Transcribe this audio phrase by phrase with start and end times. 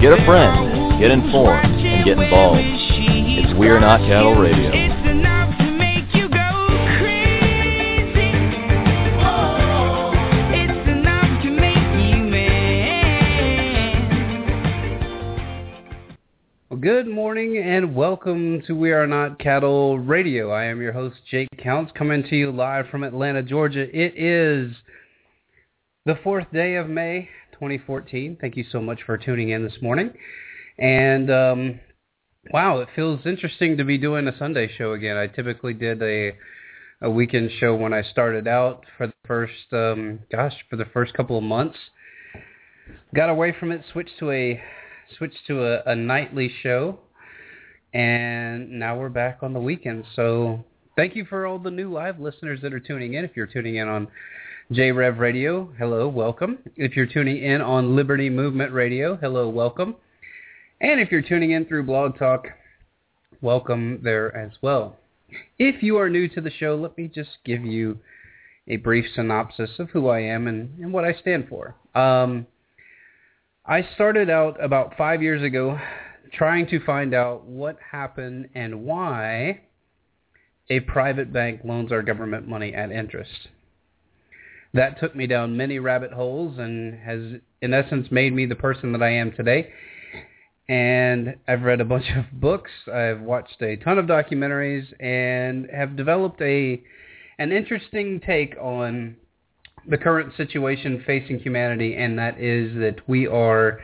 [0.00, 2.58] Get a friend, get informed, and get involved.
[2.62, 4.70] It's We're Not Cattle Radio.
[16.80, 20.50] Good morning and welcome to We Are Not Cattle Radio.
[20.50, 23.82] I am your host, Jake Counts, coming to you live from Atlanta, Georgia.
[23.82, 24.74] It is
[26.06, 27.28] the fourth day of May,
[27.60, 28.38] 2014.
[28.40, 30.10] Thank you so much for tuning in this morning.
[30.78, 31.80] And um,
[32.52, 35.18] wow, it feels interesting to be doing a Sunday show again.
[35.18, 36.32] I typically did a
[37.02, 41.12] a weekend show when I started out for the first um, gosh for the first
[41.14, 41.76] couple of months.
[43.14, 44.60] Got away from it, switched to a
[45.18, 46.98] switched to a, a nightly show,
[47.92, 50.04] and now we're back on the weekend.
[50.16, 50.64] So
[50.96, 53.24] thank you for all the new live listeners that are tuning in.
[53.24, 54.08] If you're tuning in on
[54.72, 56.60] JRev Radio, hello, welcome.
[56.76, 59.96] If you're tuning in on Liberty Movement Radio, hello, welcome.
[60.80, 62.46] And if you're tuning in through Blog Talk,
[63.40, 64.96] welcome there as well.
[65.58, 67.98] If you are new to the show, let me just give you
[68.68, 71.74] a brief synopsis of who I am and, and what I stand for.
[71.96, 72.46] Um,
[73.66, 75.80] I started out about five years ago
[76.32, 79.62] trying to find out what happened and why
[80.68, 83.48] a private bank loans our government money at interest.
[84.72, 88.92] That took me down many rabbit holes and has, in essence, made me the person
[88.92, 89.70] that I am today.
[90.68, 92.70] And I've read a bunch of books.
[92.92, 96.80] I've watched a ton of documentaries and have developed a
[97.38, 99.16] an interesting take on
[99.88, 103.80] the current situation facing humanity, and that is that we are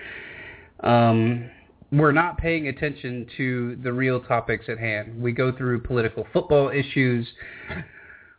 [0.81, 1.51] um,
[1.91, 5.21] we're not paying attention to the real topics at hand.
[5.21, 7.27] We go through political football issues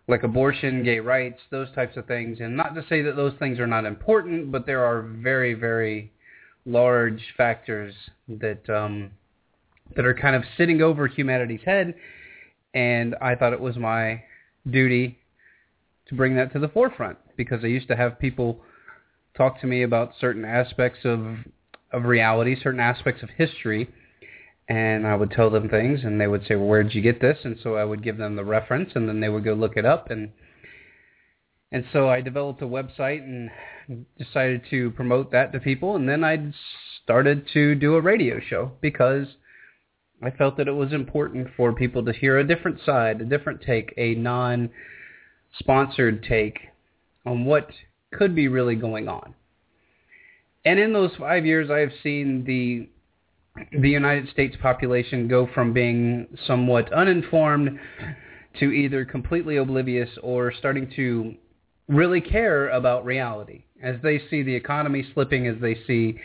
[0.07, 3.59] like abortion, gay rights, those types of things, and not to say that those things
[3.59, 6.11] are not important, but there are very, very
[6.65, 7.93] large factors
[8.27, 9.11] that um,
[9.95, 11.93] that are kind of sitting over humanity's head,
[12.73, 14.23] and I thought it was my
[14.69, 15.17] duty
[16.07, 18.61] to bring that to the forefront because I used to have people
[19.35, 21.37] talk to me about certain aspects of
[21.91, 23.89] of reality, certain aspects of history,
[24.67, 27.21] and I would tell them things, and they would say, "Well, where did you get
[27.21, 29.77] this?" And so I would give them the reference, and then they would go look
[29.77, 30.31] it up, and
[31.71, 33.49] and so I developed a website and
[34.17, 36.53] decided to promote that to people, and then I
[37.03, 39.27] started to do a radio show because
[40.21, 43.61] I felt that it was important for people to hear a different side, a different
[43.61, 46.59] take, a non-sponsored take
[47.25, 47.69] on what
[48.13, 49.33] could be really going on.
[50.65, 52.89] And in those five years, I have seen the
[53.71, 57.79] the United States population go from being somewhat uninformed
[58.59, 61.35] to either completely oblivious or starting to
[61.87, 63.63] really care about reality.
[63.81, 66.19] As they see the economy slipping, as they see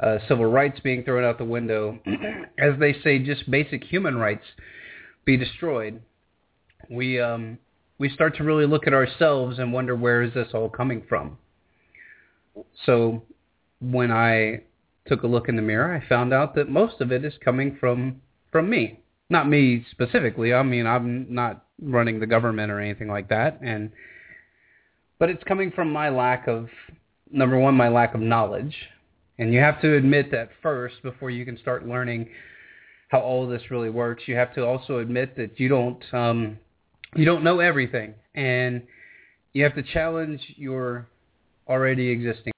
[0.00, 1.98] uh, civil rights being thrown out the window,
[2.58, 4.44] as they say just basic human rights
[5.24, 6.00] be destroyed,
[6.88, 7.58] we um,
[7.98, 11.38] we start to really look at ourselves and wonder where is this all coming from.
[12.86, 13.22] So
[13.80, 14.62] when I
[15.06, 17.76] took a look in the mirror, I found out that most of it is coming
[17.78, 18.20] from
[18.50, 19.00] from me.
[19.30, 20.54] Not me specifically.
[20.54, 23.90] I mean, I'm not running the government or anything like that and
[25.18, 26.68] but it's coming from my lack of
[27.30, 28.74] number one, my lack of knowledge.
[29.38, 32.28] And you have to admit that first before you can start learning
[33.08, 34.24] how all this really works.
[34.26, 36.58] You have to also admit that you don't um,
[37.16, 38.82] you don't know everything, and
[39.52, 41.08] you have to challenge your
[41.68, 42.53] already existing.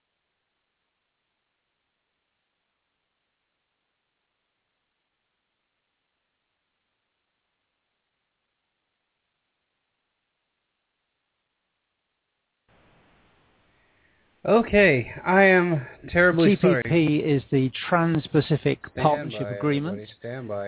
[14.47, 17.17] Okay, I am terribly TPP sorry.
[17.19, 20.09] is the Trans-Pacific Stand Partnership by, Agreement,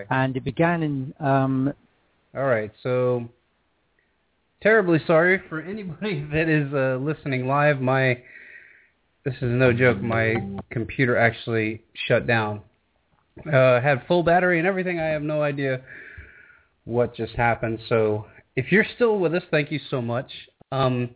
[0.09, 1.73] and it began in um,
[2.35, 3.29] All right, so
[4.61, 7.79] terribly sorry for anybody that is uh, listening live.
[7.79, 8.21] My
[9.23, 10.01] this is no joke.
[10.01, 10.35] My
[10.71, 12.59] computer actually shut down.
[13.47, 14.99] Uh, had full battery and everything.
[14.99, 15.79] I have no idea
[16.83, 17.79] what just happened.
[17.87, 18.25] So
[18.57, 20.29] if you're still with us, thank you so much.
[20.73, 21.15] Um,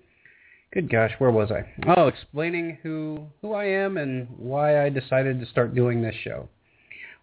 [0.73, 1.65] good gosh, where was I?
[1.95, 6.49] Oh, explaining who who I am and why I decided to start doing this show.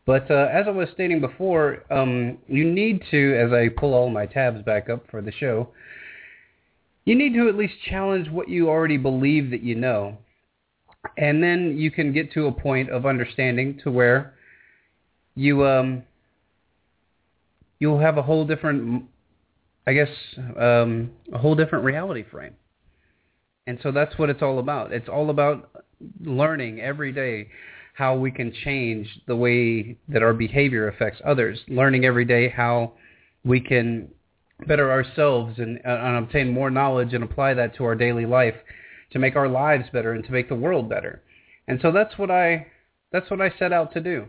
[0.06, 4.08] But uh, as I was stating before, um, you need to, as I pull all
[4.08, 5.68] my tabs back up for the show,
[7.04, 10.16] you need to at least challenge what you already believe that you know.
[11.16, 14.34] And then you can get to a point of understanding to where
[15.34, 16.02] you um
[17.78, 19.04] you'll have a whole different
[19.86, 20.08] I guess
[20.58, 22.54] um a whole different reality frame.
[23.70, 24.92] And so that's what it's all about.
[24.92, 25.70] It's all about
[26.20, 27.46] learning every day
[27.94, 32.94] how we can change the way that our behavior affects others, learning every day how
[33.44, 34.08] we can
[34.66, 38.56] better ourselves and, uh, and obtain more knowledge and apply that to our daily life
[39.12, 41.22] to make our lives better and to make the world better.
[41.68, 42.66] And so that's what I
[43.12, 44.26] that's what I set out to do.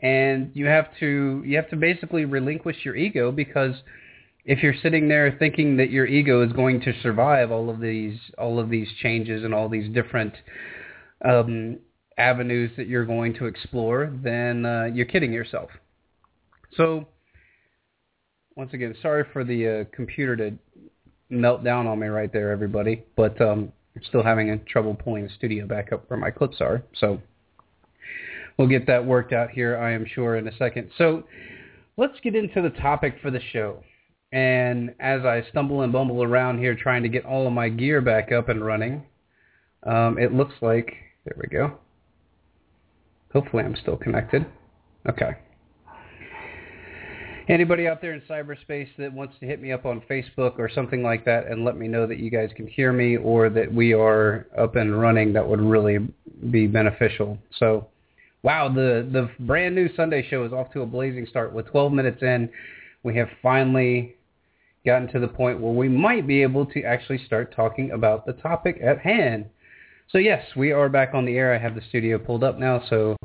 [0.00, 3.76] And you have to you have to basically relinquish your ego because
[4.50, 8.18] if you're sitting there thinking that your ego is going to survive all of these
[8.36, 10.34] all of these changes and all these different
[11.24, 11.78] um,
[12.18, 15.70] avenues that you're going to explore, then uh, you're kidding yourself.
[16.76, 17.06] So
[18.56, 20.50] once again, sorry for the uh, computer to
[21.28, 23.04] melt down on me right there, everybody.
[23.16, 26.60] But um, I'm still having a trouble pulling the studio back up where my clips
[26.60, 26.82] are.
[26.98, 27.22] So
[28.58, 30.90] we'll get that worked out here, I am sure, in a second.
[30.98, 31.22] So
[31.96, 33.84] let's get into the topic for the show.
[34.32, 38.00] And as I stumble and bumble around here trying to get all of my gear
[38.00, 39.02] back up and running,
[39.82, 40.94] um, it looks like,
[41.24, 41.78] there we go.
[43.32, 44.46] Hopefully I'm still connected.
[45.08, 45.32] Okay.
[47.48, 51.02] Anybody out there in cyberspace that wants to hit me up on Facebook or something
[51.02, 53.92] like that and let me know that you guys can hear me or that we
[53.92, 55.98] are up and running, that would really
[56.50, 57.36] be beneficial.
[57.58, 57.88] So,
[58.44, 61.52] wow, the, the brand new Sunday show is off to a blazing start.
[61.52, 62.48] With 12 minutes in,
[63.02, 64.14] we have finally
[64.84, 68.32] gotten to the point where we might be able to actually start talking about the
[68.34, 69.46] topic at hand.
[70.10, 71.54] So yes, we are back on the air.
[71.54, 73.16] I have the studio pulled up now, so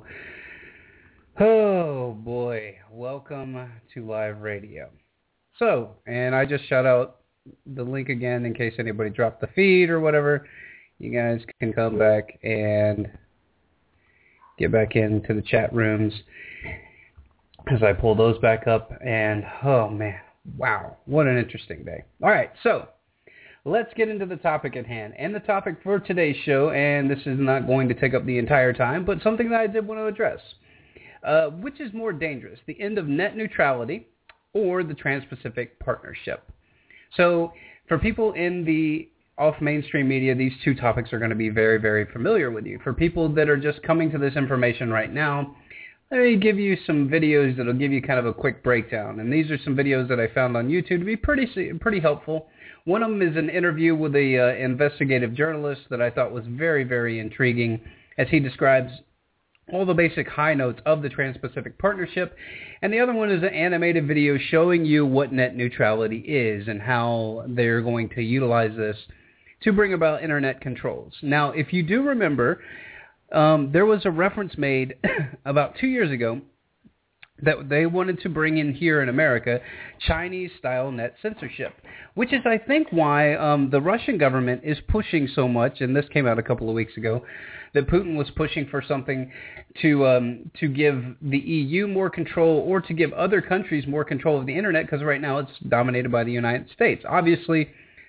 [1.38, 4.90] Oh boy, welcome to live radio.
[5.60, 7.18] So, and I just shout out
[7.66, 10.48] the link again in case anybody dropped the feed or whatever.
[10.98, 13.12] You guys can come back and
[14.58, 16.14] get back into the chat rooms
[17.70, 18.94] as I pull those back up.
[19.06, 20.22] And oh man,
[20.58, 22.04] wow, what an interesting day.
[22.24, 22.88] All right, so
[23.66, 25.14] let's get into the topic at hand.
[25.18, 28.38] And the topic for today's show, and this is not going to take up the
[28.38, 30.40] entire time, but something that I did want to address.
[31.24, 34.06] Uh, which is more dangerous, the end of net neutrality
[34.54, 36.48] or the Trans-Pacific Partnership?
[37.18, 37.52] So
[37.88, 41.80] for people in the off mainstream media, these two topics are going to be very,
[41.80, 42.80] very familiar with you.
[42.84, 45.56] For people that are just coming to this information right now,
[46.12, 49.20] let me give you some videos that'll give you kind of a quick breakdown.
[49.20, 51.48] And these are some videos that I found on YouTube to be pretty
[51.80, 52.48] pretty helpful.
[52.86, 56.46] One of them is an interview with a uh, investigative journalist that I thought was
[56.48, 57.82] very, very intriguing
[58.20, 58.92] as he describes
[59.74, 62.36] all the basic high notes of the Trans-Pacific Partnership.
[62.84, 66.80] And the other one is an animated video showing you what net neutrality is and
[66.80, 68.98] how they're going to utilize this
[69.64, 71.14] to bring about internet controls.
[71.24, 72.62] Now, if you do remember,
[73.32, 74.96] um, there was a reference made
[75.46, 76.42] about two years ago
[77.42, 79.60] that they wanted to bring in here in America
[80.08, 81.74] Chinese-style net censorship,
[82.14, 86.06] which is, I think, why um, the Russian government is pushing so much, and this
[86.14, 87.26] came out a couple of weeks ago,
[87.74, 89.30] that Putin was pushing for something
[89.82, 94.40] to um, to give the EU more control or to give other countries more control
[94.40, 97.04] of the internet because right now it's dominated by the United States.
[97.08, 97.68] Obviously,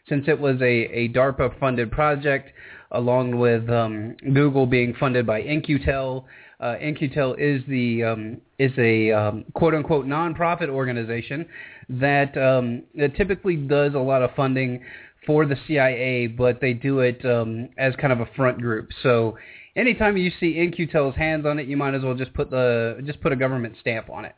[0.08, 2.50] since it was a, a DARPA-funded project,
[2.92, 6.26] along with um, Google being funded by In-Q-Tel.
[6.60, 11.46] Uh, In-Q-Tel is the um, is a um, quote unquote nonprofit organization
[11.88, 14.82] that um, that typically does a lot of funding
[15.26, 18.90] for the CIA, but they do it um, as kind of a front group.
[19.02, 19.36] So
[19.74, 23.20] anytime you see In-Q-Tel's hands on it, you might as well just put the just
[23.20, 24.34] put a government stamp on it.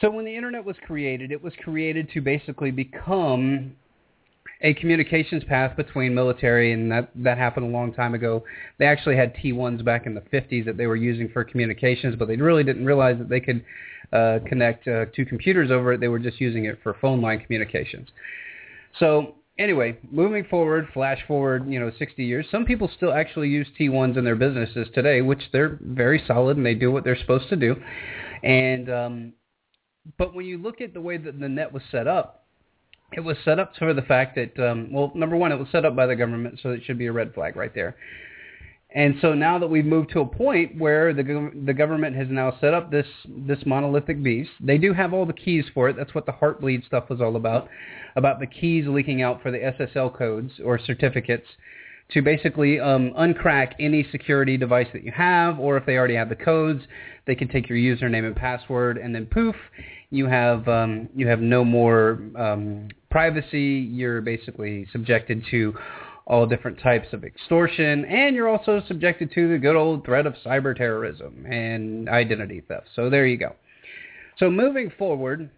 [0.00, 3.76] So when the internet was created, it was created to basically become
[4.60, 8.44] a communications path between military, and that that happened a long time ago.
[8.78, 12.28] They actually had T1s back in the 50s that they were using for communications, but
[12.28, 13.64] they really didn't realize that they could
[14.12, 16.00] uh, connect uh, two computers over it.
[16.00, 18.08] They were just using it for phone line communications.
[18.98, 23.66] So anyway, moving forward, flash forward, you know, 60 years, some people still actually use
[23.78, 27.48] T1s in their businesses today, which they're very solid and they do what they're supposed
[27.48, 27.76] to do.
[28.42, 29.32] And um,
[30.18, 32.43] but when you look at the way that the net was set up,
[33.12, 35.84] it was set up for the fact that, um, well, number one, it was set
[35.84, 37.96] up by the government, so it should be a red flag right there.
[38.94, 42.56] And so now that we've moved to a point where the the government has now
[42.60, 45.96] set up this this monolithic beast, they do have all the keys for it.
[45.96, 47.68] That's what the Heartbleed stuff was all about,
[48.14, 51.46] about the keys leaking out for the SSL codes or certificates
[52.12, 56.28] to basically um, uncrack any security device that you have, or if they already have
[56.28, 56.84] the codes,
[57.26, 59.56] they can take your username and password, and then poof,
[60.10, 63.88] you have um, you have no more um, privacy.
[63.90, 65.74] You're basically subjected to
[66.26, 70.34] all different types of extortion, and you're also subjected to the good old threat of
[70.44, 72.88] cyber terrorism and identity theft.
[72.94, 73.54] So there you go.
[74.38, 75.50] So moving forward,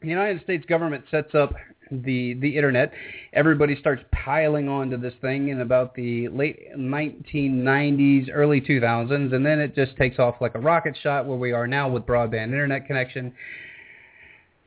[0.00, 1.54] the United States government sets up
[1.90, 2.92] the the internet.
[3.32, 9.60] Everybody starts piling onto this thing in about the late 1990s, early 2000s, and then
[9.60, 12.86] it just takes off like a rocket shot where we are now with broadband internet
[12.86, 13.32] connection,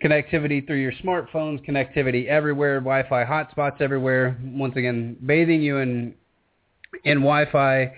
[0.03, 4.37] connectivity through your smartphones, connectivity everywhere, Wi-Fi hotspots everywhere.
[4.43, 6.13] Once again, bathing you in
[7.03, 7.93] in Wi-Fi,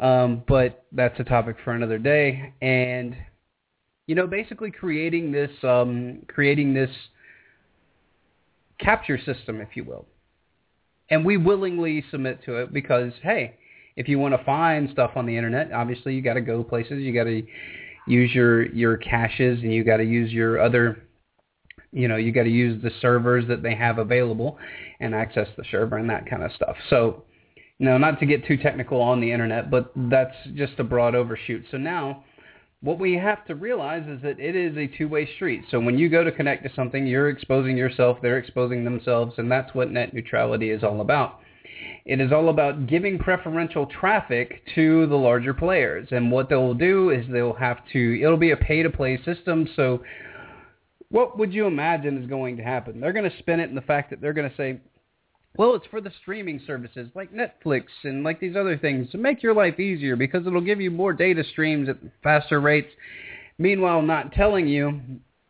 [0.00, 2.54] um, but that's a topic for another day.
[2.62, 3.16] And
[4.06, 6.90] you know, basically creating this um, creating this
[8.82, 10.06] capture system, if you will.
[11.10, 13.56] And we willingly submit to it because, hey,
[13.96, 17.02] if you want to find stuff on the internet, obviously you got to go places.
[17.02, 17.42] You got to
[18.06, 21.02] use your your caches, and you got to use your other,
[21.92, 24.58] you know, you got to use the servers that they have available,
[25.00, 26.76] and access the server and that kind of stuff.
[26.88, 27.24] So,
[27.78, 31.14] you know, not to get too technical on the internet, but that's just a broad
[31.14, 31.64] overshoot.
[31.70, 32.24] So now
[32.82, 35.64] what we have to realize is that it is a two-way street.
[35.70, 39.50] So when you go to connect to something, you're exposing yourself, they're exposing themselves, and
[39.50, 41.40] that's what net neutrality is all about.
[42.06, 46.08] It is all about giving preferential traffic to the larger players.
[46.10, 49.68] And what they'll do is they'll have to, it'll be a pay-to-play system.
[49.76, 50.02] So
[51.10, 53.00] what would you imagine is going to happen?
[53.00, 54.80] They're going to spin it in the fact that they're going to say,
[55.56, 59.42] well, it's for the streaming services like Netflix and like these other things to make
[59.42, 62.90] your life easier because it'll give you more data streams at faster rates.
[63.58, 65.00] Meanwhile, not telling you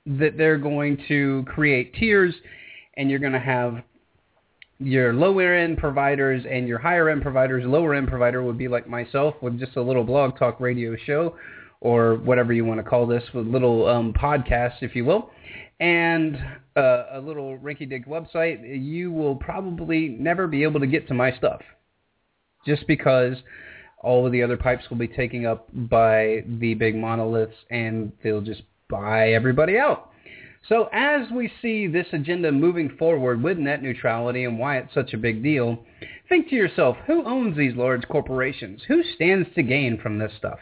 [0.06, 2.34] that they're going to create tiers
[2.96, 3.82] and you're going to have
[4.78, 7.64] your lower end providers and your higher end providers.
[7.66, 11.36] Lower end provider would be like myself with just a little blog talk radio show
[11.82, 15.30] or whatever you want to call this, with little um, podcast, if you will
[15.80, 16.36] and
[16.76, 21.32] uh, a little rinky-dink website, you will probably never be able to get to my
[21.32, 21.62] stuff
[22.66, 23.36] just because
[24.02, 28.40] all of the other pipes will be taken up by the big monoliths and they'll
[28.40, 30.10] just buy everybody out.
[30.68, 35.14] So as we see this agenda moving forward with net neutrality and why it's such
[35.14, 35.78] a big deal,
[36.28, 38.82] think to yourself, who owns these large corporations?
[38.86, 40.58] Who stands to gain from this stuff?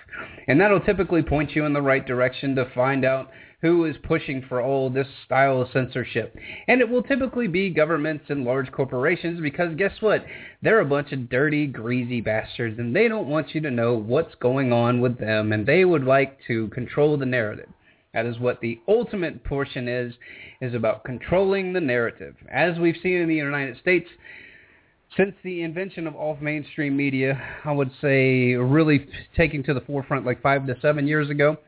[0.46, 4.44] And that'll typically point you in the right direction to find out who is pushing
[4.48, 6.36] for all this style of censorship.
[6.68, 10.24] And it will typically be governments and large corporations because guess what?
[10.62, 14.34] They're a bunch of dirty, greasy bastards and they don't want you to know what's
[14.36, 17.68] going on with them and they would like to control the narrative.
[18.14, 20.14] That is what the ultimate portion is,
[20.60, 22.36] is about controlling the narrative.
[22.50, 24.08] As we've seen in the United States,
[25.16, 30.24] since the invention of off mainstream media, I would say really taking to the forefront
[30.24, 31.58] like five to seven years ago,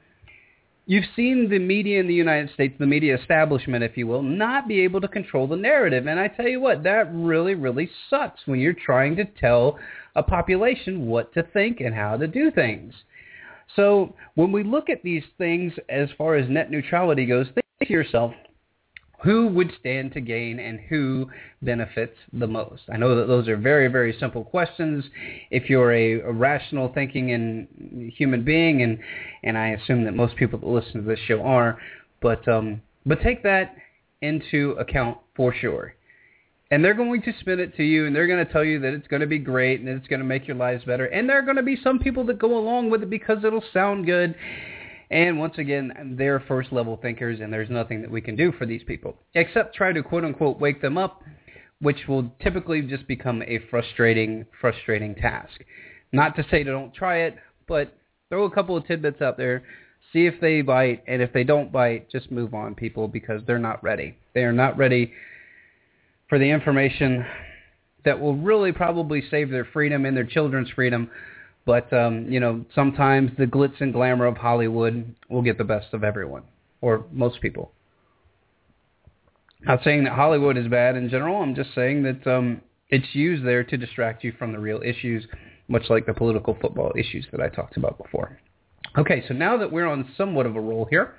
[0.87, 4.66] You've seen the media in the United States, the media establishment, if you will, not
[4.66, 6.06] be able to control the narrative.
[6.06, 9.78] And I tell you what, that really, really sucks when you're trying to tell
[10.16, 12.92] a population what to think and how to do things.
[13.76, 17.92] So when we look at these things as far as net neutrality goes, think to
[17.92, 18.32] yourself,
[19.22, 21.28] who would stand to gain and who
[21.62, 22.82] benefits the most?
[22.92, 25.04] I know that those are very, very simple questions.
[25.50, 28.98] If you're a, a rational thinking and human being, and
[29.42, 31.78] and I assume that most people that listen to this show are,
[32.22, 33.76] but um, but take that
[34.22, 35.94] into account for sure.
[36.72, 38.94] And they're going to spin it to you, and they're going to tell you that
[38.94, 41.06] it's going to be great and that it's going to make your lives better.
[41.06, 43.64] And there are going to be some people that go along with it because it'll
[43.72, 44.36] sound good
[45.10, 48.66] and once again, they're first level thinkers and there's nothing that we can do for
[48.66, 51.22] these people except try to quote unquote wake them up,
[51.80, 55.64] which will typically just become a frustrating, frustrating task.
[56.12, 57.36] Not to say don't try it,
[57.66, 57.92] but
[58.28, 59.64] throw a couple of tidbits out there,
[60.12, 63.58] see if they bite, and if they don't bite, just move on, people, because they're
[63.58, 64.16] not ready.
[64.34, 65.12] They are not ready
[66.28, 67.26] for the information
[68.04, 71.10] that will really probably save their freedom and their children's freedom
[71.66, 75.92] but um, you know, sometimes the glitz and glamour of Hollywood will get the best
[75.92, 76.42] of everyone,
[76.80, 77.72] or most people.
[79.62, 81.42] Not saying that Hollywood is bad in general.
[81.42, 85.26] I'm just saying that um, it's used there to distract you from the real issues,
[85.68, 88.38] much like the political football issues that I talked about before.
[88.96, 91.14] Okay, so now that we're on somewhat of a roll here,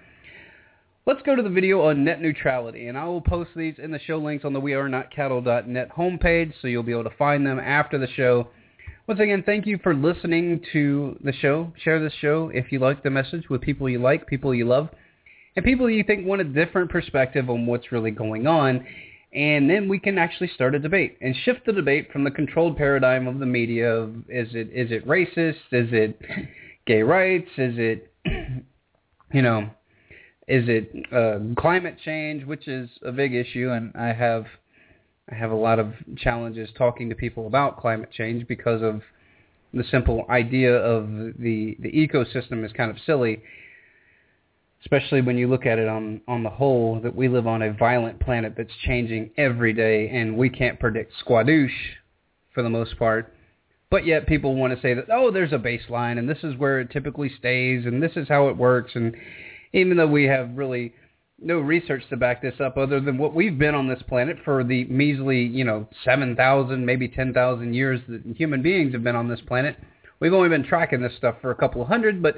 [1.06, 4.00] let's go to the video on net neutrality, and I will post these in the
[4.00, 8.08] show links on the wearenotcattle.net homepage, so you'll be able to find them after the
[8.08, 8.48] show
[9.08, 11.72] once again, thank you for listening to the show.
[11.84, 14.90] Share this show if you like the message with people you like, people you love,
[15.56, 18.86] and people you think want a different perspective on what's really going on.
[19.34, 22.78] And then we can actually start a debate and shift the debate from the controlled
[22.78, 25.56] paradigm of the media of is it is it racist?
[25.72, 26.22] Is it
[26.86, 27.50] gay rights?
[27.58, 28.14] Is it
[29.34, 29.70] you know
[30.48, 34.46] is it uh, climate change, which is a big issue, and I have
[35.30, 39.02] I have a lot of challenges talking to people about climate change because of
[39.74, 41.08] the simple idea of
[41.40, 43.42] the the ecosystem is kind of silly.
[44.82, 47.72] especially when you look at it on on the whole that we live on a
[47.72, 51.96] violent planet that's changing every day and we can't predict squadoosh
[52.54, 53.34] for the most part
[53.90, 56.80] but yet people want to say that oh there's a baseline and this is where
[56.80, 59.16] it typically stays and this is how it works and
[59.72, 60.94] even though we have really
[61.42, 64.64] no research to back this up other than what we've been on this planet for
[64.64, 69.42] the measly you know 7,000 maybe 10,000 years that human beings have been on this
[69.42, 69.76] planet
[70.20, 72.36] we've only been tracking this stuff for a couple of hundred but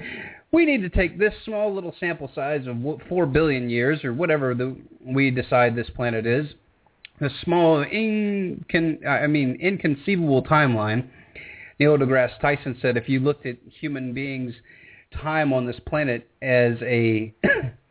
[0.54, 2.78] we need to take this small little sample size of
[3.10, 6.54] 4 billion years or whatever the, we decide this planet is,
[7.20, 11.08] a small, incon, I mean, inconceivable timeline.
[11.80, 14.54] Neil deGrasse Tyson said if you looked at human beings'
[15.12, 17.34] time on this planet as a,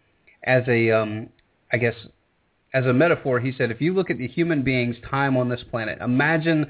[0.44, 1.28] as a, um,
[1.72, 1.94] I guess,
[2.74, 5.62] as a metaphor, he said if you look at the human being's time on this
[5.70, 6.66] planet, imagine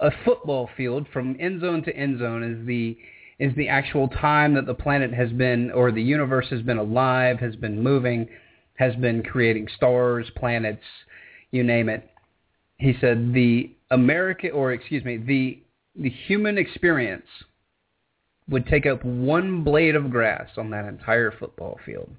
[0.00, 2.96] a football field from end zone to end zone is the
[3.38, 7.38] is the actual time that the planet has been or the universe has been alive,
[7.38, 8.28] has been moving,
[8.74, 10.82] has been creating stars, planets,
[11.52, 12.10] you name it.
[12.78, 15.62] He said the America or excuse me, the
[16.00, 17.26] the human experience
[18.48, 22.10] would take up one blade of grass on that entire football field.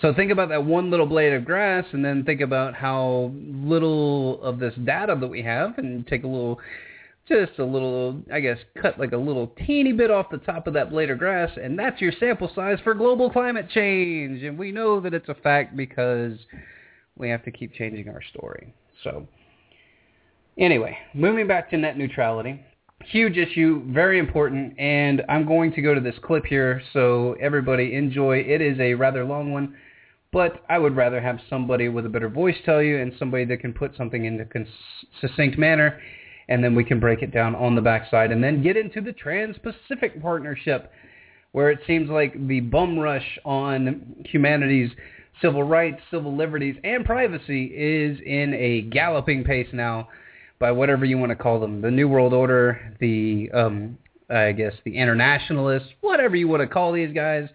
[0.00, 4.42] So think about that one little blade of grass and then think about how little
[4.42, 6.58] of this data that we have and take a little
[7.30, 10.74] just a little, I guess, cut like a little teeny bit off the top of
[10.74, 14.42] that blade of grass, and that's your sample size for global climate change.
[14.42, 16.36] And we know that it's a fact because
[17.16, 18.74] we have to keep changing our story.
[19.04, 19.28] So,
[20.58, 22.64] anyway, moving back to net neutrality.
[23.06, 27.94] Huge issue, very important, and I'm going to go to this clip here so everybody
[27.94, 28.38] enjoy.
[28.40, 29.74] It is a rather long one,
[30.32, 33.58] but I would rather have somebody with a better voice tell you and somebody that
[33.58, 34.64] can put something into a
[35.20, 36.00] succinct manner
[36.48, 39.12] and then we can break it down on the backside and then get into the
[39.12, 40.92] Trans-Pacific Partnership,
[41.52, 44.90] where it seems like the bum rush on humanity's
[45.40, 50.08] civil rights, civil liberties, and privacy is in a galloping pace now
[50.58, 51.80] by whatever you want to call them.
[51.80, 53.96] The New World Order, the, um,
[54.28, 57.48] I guess, the internationalists, whatever you want to call these guys.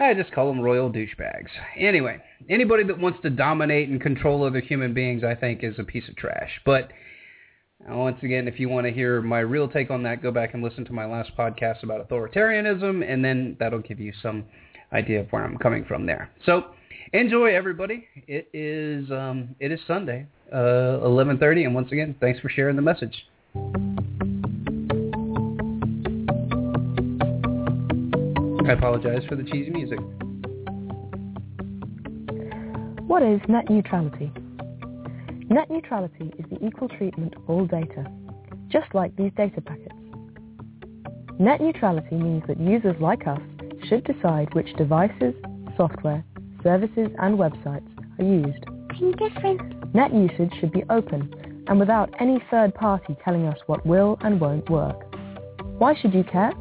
[0.00, 1.50] I just call them royal douchebags.
[1.76, 5.84] Anyway, anybody that wants to dominate and control other human beings, I think, is a
[5.84, 6.50] piece of trash.
[6.64, 6.90] But
[7.86, 10.62] once again, if you want to hear my real take on that, go back and
[10.62, 14.44] listen to my last podcast about authoritarianism, and then that'll give you some
[14.92, 16.30] idea of where I'm coming from there.
[16.46, 16.66] So
[17.12, 18.06] enjoy, everybody.
[18.26, 22.82] It is um, it is Sunday, uh, 11:30, and once again, thanks for sharing the
[22.82, 23.26] message.
[28.70, 29.98] I apologize for the cheesy music.
[33.08, 34.32] What is net neutrality?
[35.48, 38.06] Net neutrality is the equal treatment of all data,
[38.68, 39.96] just like these data packets.
[41.40, 43.40] Net neutrality means that users like us
[43.88, 45.34] should decide which devices,
[45.76, 46.24] software,
[46.62, 48.64] services and websites are used.
[49.94, 54.40] Net usage should be open and without any third party telling us what will and
[54.40, 55.12] won't work.
[55.80, 56.52] Why should you care?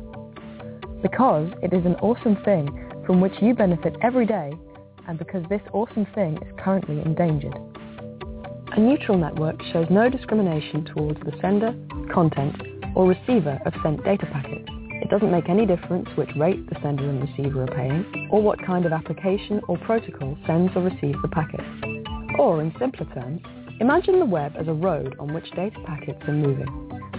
[1.02, 2.68] Because it is an awesome thing
[3.06, 4.52] from which you benefit every day
[5.08, 7.56] and because this awesome thing is currently endangered.
[8.74, 11.74] A neutral network shows no discrimination towards the sender,
[12.14, 12.56] content,
[12.96, 14.70] or receiver of sent data packets.
[15.02, 18.64] It doesn't make any difference which rate the sender and receiver are paying, or what
[18.64, 21.62] kind of application or protocol sends or receives the packet.
[22.38, 23.42] Or, in simpler terms,
[23.80, 26.68] imagine the web as a road on which data packets are moving.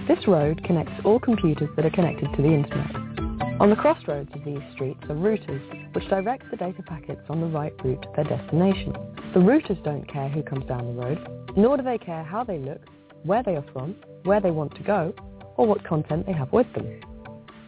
[0.07, 3.10] This road connects all computers that are connected to the internet.
[3.61, 7.47] On the crossroads of these streets are routers, which direct the data packets on the
[7.47, 8.95] right route to their destination.
[9.35, 11.19] The routers don't care who comes down the road,
[11.59, 12.81] nor do they care how they look,
[13.23, 15.13] where they are from, where they want to go,
[15.59, 17.01] or what content they have with them.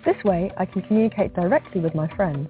[0.06, 2.48] This way, I can communicate directly with my friends,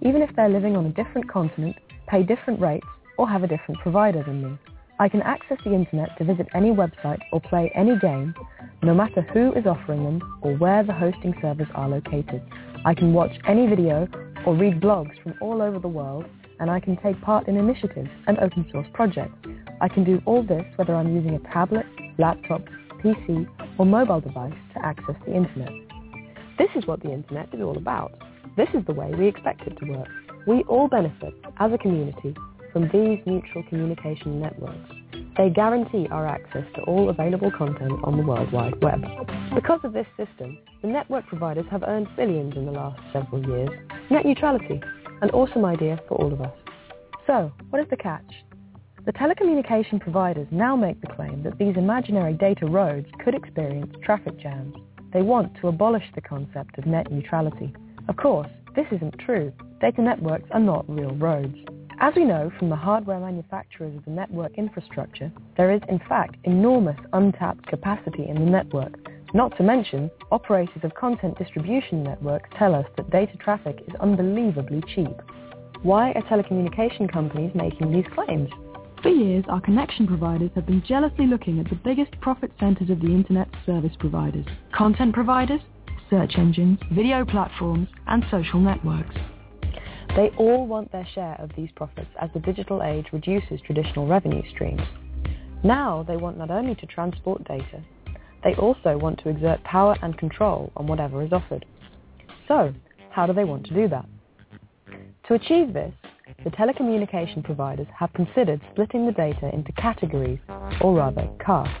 [0.00, 1.74] even if they're living on a different continent,
[2.06, 2.86] pay different rates,
[3.18, 4.58] or have a different provider than me.
[5.00, 8.36] I can access the internet to visit any website or play any game,
[8.84, 12.40] no matter who is offering them or where the hosting servers are located.
[12.86, 14.06] I can watch any video
[14.44, 16.26] or read blogs from all over the world,
[16.60, 19.34] and I can take part in initiatives and open source projects.
[19.80, 21.86] I can do all this whether I'm using a tablet,
[22.18, 22.62] laptop,
[23.02, 25.72] PC, or mobile device to access the internet.
[26.58, 28.12] This is what the internet is all about.
[28.56, 30.08] This is the way we expect it to work.
[30.46, 32.34] We all benefit, as a community,
[32.74, 34.90] from these neutral communication networks.
[35.38, 39.00] They guarantee our access to all available content on the World Wide Web.
[39.54, 43.70] Because of this system, the network providers have earned billions in the last several years.
[44.10, 44.80] Net neutrality,
[45.22, 46.52] an awesome idea for all of us.
[47.28, 48.44] So, what is the catch?
[49.06, 54.40] The telecommunication providers now make the claim that these imaginary data roads could experience traffic
[54.40, 54.74] jams.
[55.12, 57.72] They want to abolish the concept of net neutrality.
[58.08, 59.52] Of course, this isn't true.
[59.80, 61.56] data networks are not real roads.
[62.00, 66.36] As we know from the hardware manufacturers of the network infrastructure, there is in fact
[66.44, 68.98] enormous untapped capacity in the network.
[69.32, 74.82] Not to mention, operators of content distribution networks tell us that data traffic is unbelievably
[74.94, 75.14] cheap.
[75.82, 78.50] Why are telecommunication companies making these claims?
[79.02, 83.00] For years, our connection providers have been jealously looking at the biggest profit centers of
[83.00, 84.46] the internet service providers.
[84.72, 85.60] Content providers,
[86.10, 89.14] search engines, video platforms, and social networks.
[90.16, 94.42] They all want their share of these profits as the digital age reduces traditional revenue
[94.50, 94.82] streams.
[95.64, 97.82] Now they want not only to transport data,
[98.44, 101.66] they also want to exert power and control on whatever is offered.
[102.46, 102.72] So,
[103.10, 104.06] how do they want to do that?
[105.28, 105.92] To achieve this,
[106.44, 110.38] the telecommunication providers have considered splitting the data into categories,
[110.80, 111.74] or rather castes.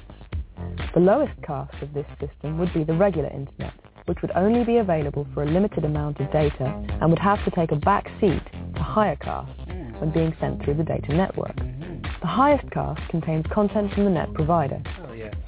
[0.94, 3.74] The lowest caste of this system would be the regular internet,
[4.06, 6.66] which would only be available for a limited amount of data
[7.00, 8.42] and would have to take a back seat
[8.74, 9.52] to higher castes
[9.98, 11.56] when being sent through the data network.
[11.56, 14.82] The highest caste contains content from the net provider,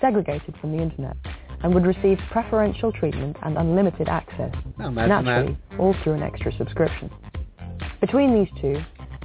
[0.01, 1.16] segregated from the internet,
[1.62, 7.11] and would receive preferential treatment and unlimited access, naturally, all through an extra subscription.
[8.01, 8.79] Between these two,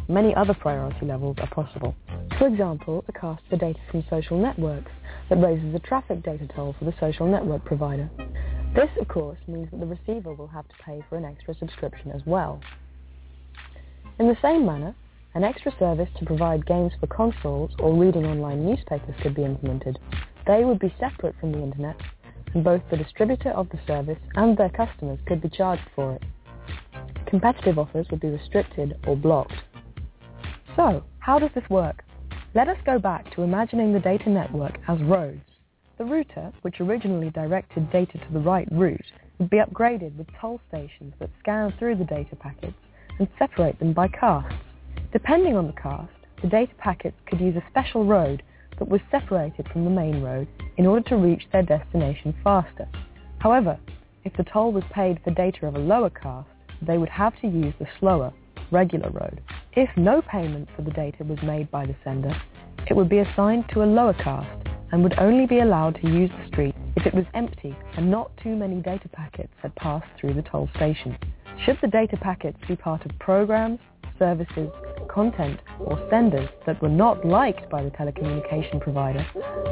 [0.07, 1.95] many other priority levels are possible.
[2.37, 4.91] For example, a caste for data from social networks
[5.29, 8.09] that raises a traffic data toll for the social network provider.
[8.73, 12.11] This, of course, means that the receiver will have to pay for an extra subscription
[12.11, 12.61] as well.
[14.17, 14.95] In the same manner,
[15.33, 19.99] an extra service to provide games for consoles or reading online newspapers could be implemented.
[20.47, 21.97] They would be separate from the internet,
[22.53, 26.23] and both the distributor of the service and their customers could be charged for it.
[27.27, 29.53] Competitive offers would be restricted or blocked.
[30.77, 32.03] So, how does this work?
[32.53, 35.41] Let us go back to imagining the data network as roads.
[36.01, 39.05] The router, which originally directed data to the right route,
[39.37, 42.73] would be upgraded with toll stations that scan through the data packets
[43.19, 44.55] and separate them by castes.
[45.13, 46.09] Depending on the caste,
[46.41, 48.41] the data packets could use a special road
[48.79, 52.89] that was separated from the main road in order to reach their destination faster.
[53.37, 53.77] However,
[54.23, 56.49] if the toll was paid for data of a lower caste,
[56.81, 58.33] they would have to use the slower,
[58.71, 59.39] regular road.
[59.73, 62.35] If no payment for the data was made by the sender,
[62.89, 66.29] it would be assigned to a lower caste and would only be allowed to use
[66.29, 70.33] the street if it was empty and not too many data packets had passed through
[70.33, 71.17] the toll station.
[71.65, 73.79] Should the data packets be part of programs,
[74.17, 74.69] services,
[75.09, 79.25] content, or senders that were not liked by the telecommunication provider,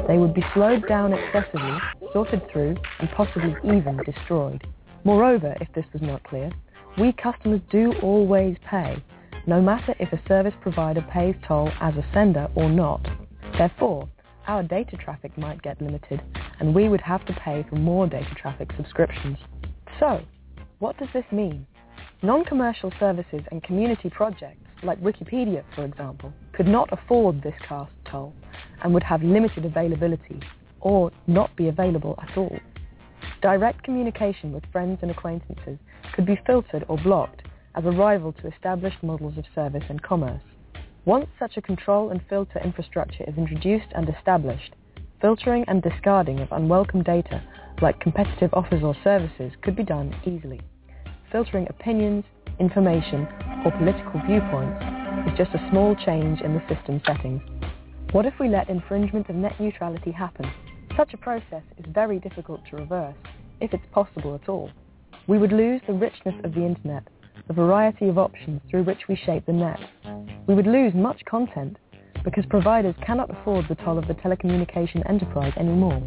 [0.06, 1.78] they would be slowed down excessively,
[2.12, 4.66] sorted through, and possibly even destroyed.
[5.04, 6.50] Moreover, if this was not clear,
[6.98, 9.02] we customers do always pay,
[9.46, 13.06] no matter if a service provider pays toll as a sender or not.
[13.56, 14.08] Therefore,
[14.46, 16.20] our data traffic might get limited,
[16.58, 19.38] and we would have to pay for more data traffic subscriptions.
[19.98, 20.20] So,
[20.78, 21.66] what does this mean?
[22.22, 28.34] Non-commercial services and community projects, like Wikipedia for example, could not afford this caste toll
[28.82, 30.40] and would have limited availability
[30.80, 32.58] or not be available at all.
[33.42, 35.78] Direct communication with friends and acquaintances
[36.14, 37.42] could be filtered or blocked
[37.74, 40.42] as a rival to established models of service and commerce.
[41.06, 44.74] Once such a control and filter infrastructure is introduced and established,
[45.20, 47.42] filtering and discarding of unwelcome data
[47.80, 50.60] like competitive offers or services could be done easily.
[51.32, 52.24] Filtering opinions,
[52.58, 53.26] information,
[53.64, 54.84] or political viewpoints
[55.26, 57.40] is just a small change in the system settings.
[58.12, 60.50] What if we let infringement of net neutrality happen?
[60.96, 63.14] Such a process is very difficult to reverse,
[63.60, 64.70] if it's possible at all.
[65.26, 67.04] We would lose the richness of the internet,
[67.46, 69.80] the variety of options through which we shape the net.
[70.46, 71.76] We would lose much content
[72.24, 76.02] because providers cannot afford the toll of the telecommunication enterprise anymore.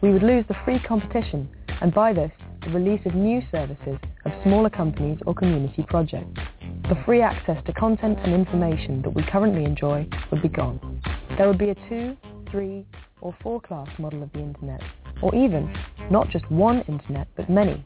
[0.00, 1.48] We would lose the free competition
[1.80, 2.30] and by this
[2.64, 6.40] the release of new services of smaller companies or community projects.
[6.88, 11.00] The free access to content and information that we currently enjoy would be gone.
[11.36, 12.16] There would be a two,
[12.50, 12.86] three,
[13.20, 14.80] or four-class model of the internet,
[15.22, 15.74] or even
[16.10, 17.84] not just one internet but many,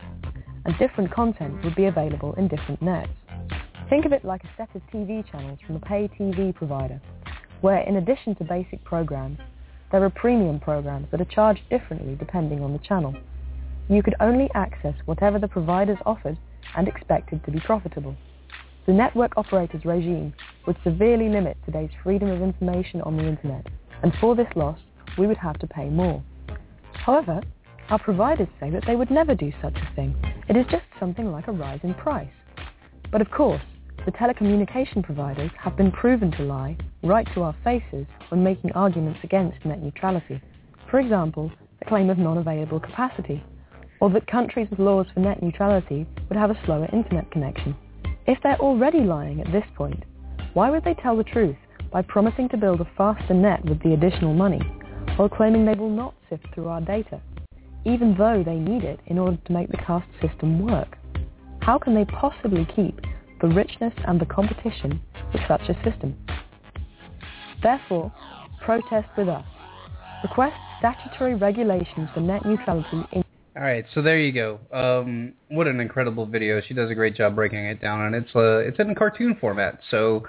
[0.65, 3.09] and different content would be available in different nets.
[3.89, 7.01] Think of it like a set of TV channels from a pay TV provider,
[7.63, 9.39] where in addition to basic programs,
[9.91, 13.15] there are premium programs that are charged differently depending on the channel.
[13.89, 16.37] You could only access whatever the providers offered
[16.77, 18.15] and expected to be profitable.
[18.85, 20.35] The network operator's regime
[20.67, 23.67] would severely limit today's freedom of information on the internet,
[24.03, 24.79] and for this loss,
[25.17, 26.23] we would have to pay more.
[26.93, 27.41] However,
[27.89, 30.15] our providers say that they would never do such a thing.
[30.47, 32.29] It is just something like a rise in price.
[33.11, 33.63] But of course,
[34.05, 39.21] the telecommunication providers have been proven to lie right to our faces when making arguments
[39.23, 40.41] against net neutrality.
[40.91, 43.43] For example, the claim of non-available capacity,
[44.01, 47.77] or that countries with laws for net neutrality would have a slower internet connection.
[48.27, 50.05] If they're already lying at this point,
[50.55, 51.57] why would they tell the truth
[51.93, 54.61] by promising to build a faster net with the additional money,
[55.17, 57.21] while claiming they will not sift through our data,
[57.85, 60.97] even though they need it in order to make the caste system work?
[61.61, 63.01] How can they possibly keep
[63.41, 65.01] the richness and the competition
[65.33, 66.17] with such a system?
[67.63, 68.13] Therefore,
[68.65, 69.45] protest with us.
[70.23, 73.25] Request statutory regulations for net neutrality in
[73.57, 74.61] All right, so there you go.
[74.73, 76.61] Um, what an incredible video.
[76.67, 79.81] She does a great job breaking it down, and it's uh, it's in cartoon format,
[79.91, 80.25] so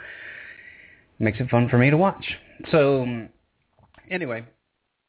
[1.19, 2.37] makes it fun for me to watch.
[2.71, 3.05] So
[4.09, 4.45] anyway,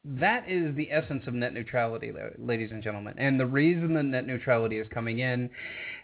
[0.03, 3.13] that is the essence of net neutrality, ladies and gentlemen.
[3.17, 5.49] And the reason that net neutrality is coming in,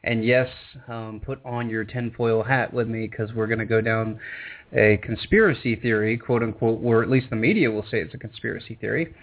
[0.03, 0.47] and yes,
[0.87, 4.19] um, put on your tinfoil hat with me because we're going to go down
[4.73, 8.77] a conspiracy theory, quote unquote, or at least the media will say it's a conspiracy
[8.79, 9.13] theory.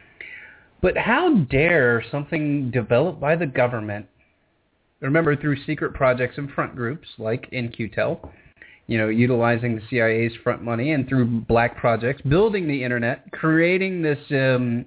[0.80, 4.06] But how dare something developed by the government,
[5.00, 8.32] remember through secret projects and front groups like In-Q-Tel,
[8.86, 14.02] you know, utilizing the CIA's front money and through black projects, building the internet, creating
[14.02, 14.84] this, um,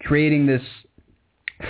[0.00, 0.62] creating this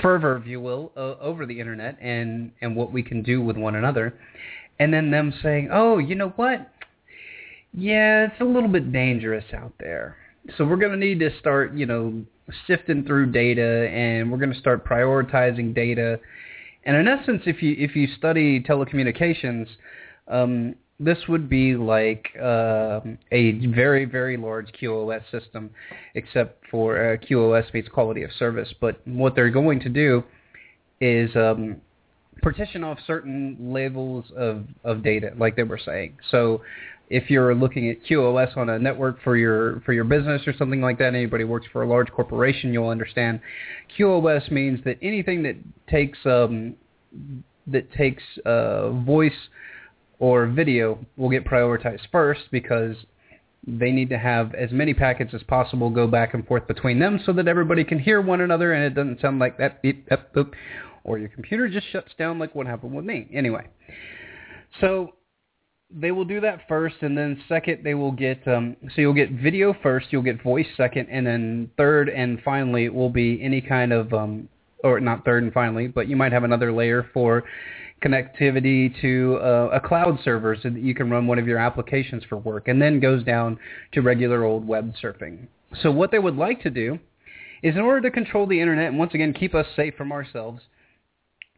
[0.03, 3.57] fervor, if you will, uh, over the internet and and what we can do with
[3.57, 4.15] one another,
[4.79, 6.71] and then them saying, oh, you know what?
[7.73, 10.17] Yeah, it's a little bit dangerous out there.
[10.57, 12.23] So we're going to need to start, you know,
[12.67, 16.21] sifting through data, and we're going to start prioritizing data.
[16.85, 19.67] And in essence, if you if you study telecommunications,
[20.29, 23.01] um, this would be like uh,
[23.33, 25.71] a very very large QoS system,
[26.15, 28.73] except for uh, QoS means quality of service.
[28.81, 30.25] But what they're going to do
[31.01, 31.77] is um,
[32.43, 36.17] partition off certain levels of, of data, like they were saying.
[36.31, 36.63] So
[37.11, 40.81] if you're looking at QoS on a network for your for your business or something
[40.81, 43.41] like that, anybody works for a large corporation, you'll understand.
[43.99, 45.57] QoS means that anything that
[45.89, 46.75] takes um,
[47.67, 49.33] that takes uh, voice
[50.19, 52.97] or video will get prioritized first because
[53.67, 57.19] they need to have as many packets as possible go back and forth between them
[57.25, 60.21] so that everybody can hear one another and it doesn't sound like that beep, beep,
[60.35, 60.53] boop,
[61.05, 63.29] or your computer just shuts down like what happened with me.
[63.33, 63.67] Anyway,
[64.81, 65.15] so
[65.91, 69.31] they will do that first, and then second they will get um, so you'll get
[69.31, 73.93] video first, you'll get voice second, and then third and finally will be any kind
[73.93, 74.49] of um,
[74.83, 77.45] or not third and finally, but you might have another layer for
[78.05, 82.23] connectivity to uh, a cloud server so that you can run one of your applications
[82.29, 83.59] for work, and then goes down
[83.93, 85.47] to regular old web surfing.
[85.83, 86.99] So what they would like to do
[87.63, 90.61] is in order to control the internet and once again keep us safe from ourselves,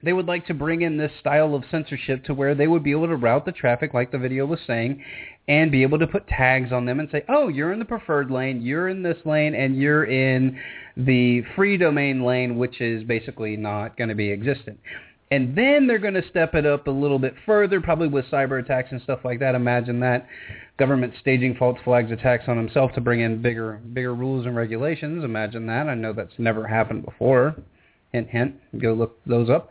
[0.02, 2.92] they would like to bring in this style of censorship to where they would be
[2.92, 5.02] able to route the traffic like the video was saying
[5.48, 8.30] and be able to put tags on them and say, oh, you're in the preferred
[8.30, 10.58] lane, you're in this lane, and you're in
[10.96, 14.78] the free domain lane, which is basically not going to be existent.
[15.30, 18.62] And then they're going to step it up a little bit further, probably with cyber
[18.62, 19.56] attacks and stuff like that.
[19.56, 20.26] Imagine that
[20.78, 25.24] government staging false flags attacks on himself to bring in bigger, bigger rules and regulations.
[25.24, 25.88] Imagine that.
[25.88, 27.56] I know that's never happened before.
[28.12, 28.54] Hint, hint.
[28.80, 29.68] Go look those up,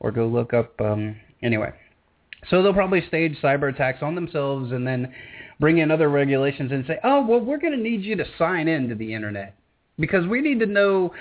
[0.00, 0.78] or go look up.
[0.80, 1.72] Um, anyway,
[2.50, 5.12] so they'll probably stage cyber attacks on themselves and then
[5.60, 8.68] bring in other regulations and say, oh, well, we're going to need you to sign
[8.68, 9.54] in to the internet
[9.98, 11.12] because we need to know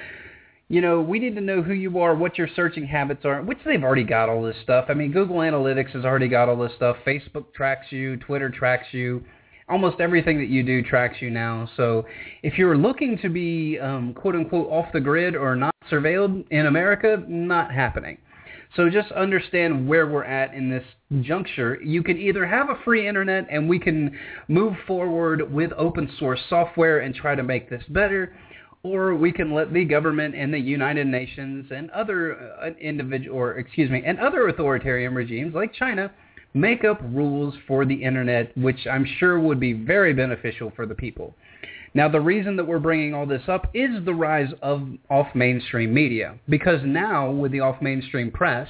[0.69, 3.57] you know, we need to know who you are, what your searching habits are, which
[3.65, 4.85] they've already got all this stuff.
[4.87, 6.97] I mean, Google Analytics has already got all this stuff.
[7.05, 9.23] Facebook tracks you, Twitter tracks you.
[9.67, 11.67] Almost everything that you do tracks you now.
[11.75, 12.05] So
[12.43, 16.67] if you're looking to be um, quote unquote off the grid or not surveilled in
[16.67, 18.19] America, not happening.
[18.75, 20.83] So just understand where we're at in this
[21.21, 21.79] juncture.
[21.83, 24.15] You can either have a free internet and we can
[24.47, 28.35] move forward with open source software and try to make this better,
[28.83, 33.57] or we can let the government and the United Nations and other uh, individual, or
[33.57, 36.11] excuse me, and other authoritarian regimes like China
[36.53, 40.95] make up rules for the internet, which I'm sure would be very beneficial for the
[40.95, 41.35] people.
[41.93, 46.37] Now, the reason that we're bringing all this up is the rise of off-mainstream media,
[46.47, 48.67] because now with the off-mainstream press,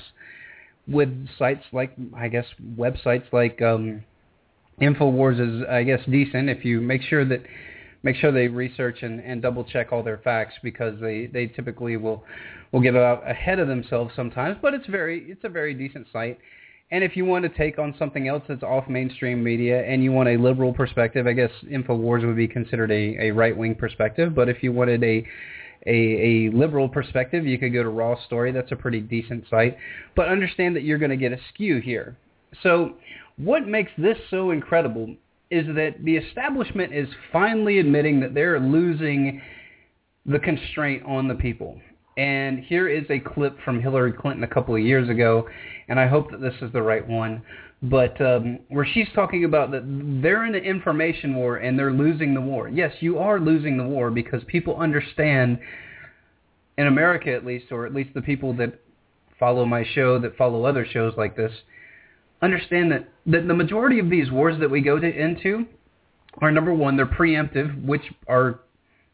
[0.88, 2.46] with sites like, I guess,
[2.78, 4.04] websites like um,
[4.82, 7.42] Infowars is, I guess, decent if you make sure that
[8.04, 11.98] make sure they research and, and double check all their facts because they, they typically
[11.98, 12.24] will
[12.72, 14.58] will get out ahead of themselves sometimes.
[14.62, 16.40] But it's very it's a very decent site.
[16.92, 20.12] And if you want to take on something else that's off mainstream media and you
[20.12, 24.34] want a liberal perspective, I guess Infowars would be considered a, a right wing perspective.
[24.34, 25.26] But if you wanted a
[25.86, 28.52] a, a liberal perspective, you could go to Raw Story.
[28.52, 29.78] That's a pretty decent site.
[30.16, 32.18] But understand that you're going to get a skew here.
[32.64, 32.96] So
[33.38, 35.16] what makes this so incredible
[35.52, 39.42] is that the establishment is finally admitting that they're losing
[40.26, 41.80] the constraint on the people.
[42.18, 45.48] And here is a clip from Hillary Clinton a couple of years ago,
[45.88, 47.42] and I hope that this is the right one.
[47.82, 49.84] But um, where she's talking about that
[50.22, 52.68] they're in an information war and they're losing the war.
[52.68, 55.60] Yes, you are losing the war because people understand,
[56.78, 58.82] in America at least, or at least the people that
[59.40, 61.54] follow my show, that follow other shows like this,
[62.42, 65.66] understand that, that the majority of these wars that we go to, into
[66.42, 68.62] are number one, they're preemptive, which are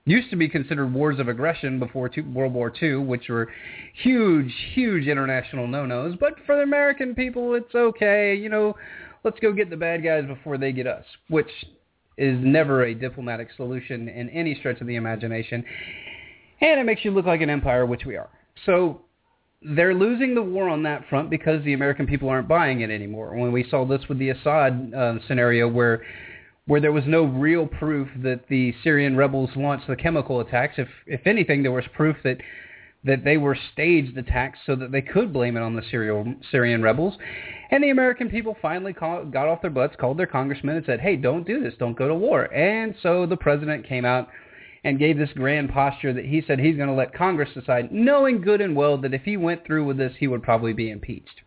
[0.06, 3.52] used to be considered wars of aggression before two, World War II, which were
[4.04, 6.16] huge, huge international no-nos.
[6.20, 8.36] But for the American people, it's okay.
[8.36, 8.76] You know,
[9.24, 11.50] let's go get the bad guys before they get us, which
[12.18, 15.66] is never a diplomatic solution in any stretch of the imagination.
[16.62, 18.30] And it makes you look like an empire, which we are.
[18.66, 19.02] So
[19.74, 23.36] they're losing the war on that front because the American people aren't buying it anymore.
[23.36, 26.04] When we saw this with the Assad uh, scenario where
[26.68, 30.76] where there was no real proof that the Syrian rebels launched the chemical attacks.
[30.78, 32.38] If if anything, there was proof that
[33.04, 36.82] that they were staged attacks so that they could blame it on the Syrian Syrian
[36.82, 37.16] rebels.
[37.72, 41.00] And the American people finally call, got off their butts, called their congressmen, and said,
[41.00, 41.74] "Hey, don't do this.
[41.80, 44.30] Don't go to war." And so the president came out
[44.86, 48.40] and gave this grand posture that he said he's going to let Congress decide, knowing
[48.40, 51.42] good and well that if he went through with this, he would probably be impeached.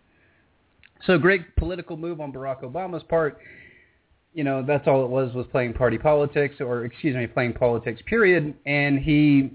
[1.07, 3.39] So great political move on Barack Obama's part
[4.39, 8.01] you know, that's all it was was playing party politics, or excuse me, playing politics.
[8.07, 8.55] Period.
[8.67, 9.51] And he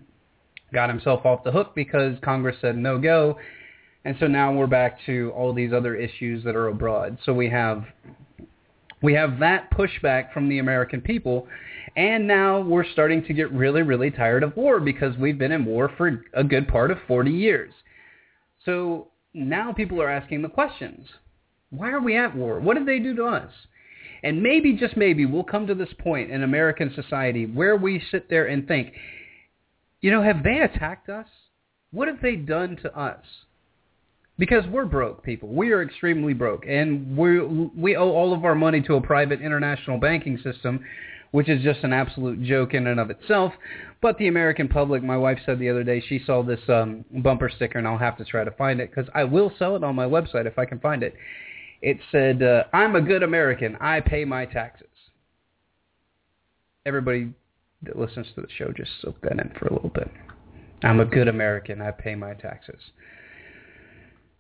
[0.74, 3.38] got himself off the hook because Congress said no go,
[4.06, 7.18] and so now we're back to all these other issues that are abroad.
[7.26, 7.86] So we have
[9.02, 11.48] we have that pushback from the American people,
[11.96, 15.66] and now we're starting to get really, really tired of war because we've been in
[15.66, 17.74] war for a good part of 40 years.
[18.66, 21.08] So now people are asking the questions.
[21.70, 22.60] Why are we at war?
[22.60, 23.52] What did they do to us?
[24.24, 28.30] And maybe, just maybe, we'll come to this point in American society where we sit
[28.30, 28.94] there and think,
[30.02, 31.28] you know, have they attacked us?
[31.92, 33.24] What have they done to us?
[34.38, 35.50] Because we're broke, people.
[35.50, 39.42] We are extremely broke, and we we owe all of our money to a private
[39.42, 40.84] international banking system,
[41.34, 43.54] which is just an absolute joke in and of itself.
[44.02, 47.52] But the American public, my wife said the other day, she saw this um, bumper
[47.54, 49.96] sticker, and I'll have to try to find it because I will sell it on
[49.96, 51.14] my website if I can find it
[51.84, 53.76] it said, uh, I'm a good American.
[53.82, 54.88] I pay my taxes.
[56.86, 57.34] Everybody
[57.84, 60.10] that listens to the show just soak that in for a little bit.
[60.82, 61.82] I'm a good American.
[61.82, 62.80] I pay my taxes.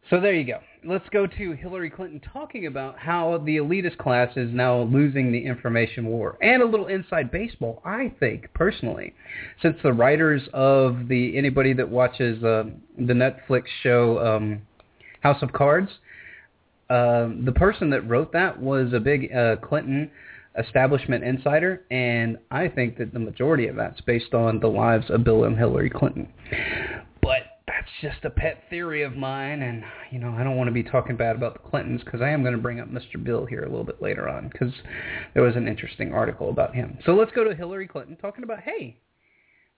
[0.09, 0.59] So there you go.
[0.85, 5.39] Let's go to Hillary Clinton talking about how the elitist class is now losing the
[5.39, 6.37] information war.
[6.41, 9.13] And a little inside baseball, I think, personally.
[9.61, 12.65] Since the writers of the, anybody that watches uh,
[12.97, 14.61] the Netflix show um,
[15.21, 15.89] House of Cards,
[16.89, 20.11] um, the person that wrote that was a big uh, Clinton
[20.57, 25.23] establishment insider, and I think that the majority of that's based on the lives of
[25.23, 26.27] Bill and Hillary Clinton.
[28.03, 31.15] Just a pet theory of mine, and you know I don't want to be talking
[31.15, 33.23] bad about the Clintons because I am going to bring up Mr.
[33.23, 34.73] Bill here a little bit later on because
[35.33, 36.97] there was an interesting article about him.
[37.05, 38.97] So let's go to Hillary Clinton talking about hey.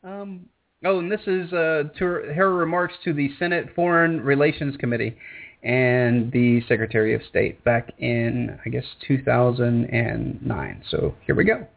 [0.04, 0.48] Um,
[0.84, 5.16] oh, and this is uh, her, her remarks to the Senate Foreign Relations Committee
[5.62, 10.84] and the Secretary of State back in, I guess, 2009.
[10.90, 11.68] So here we go.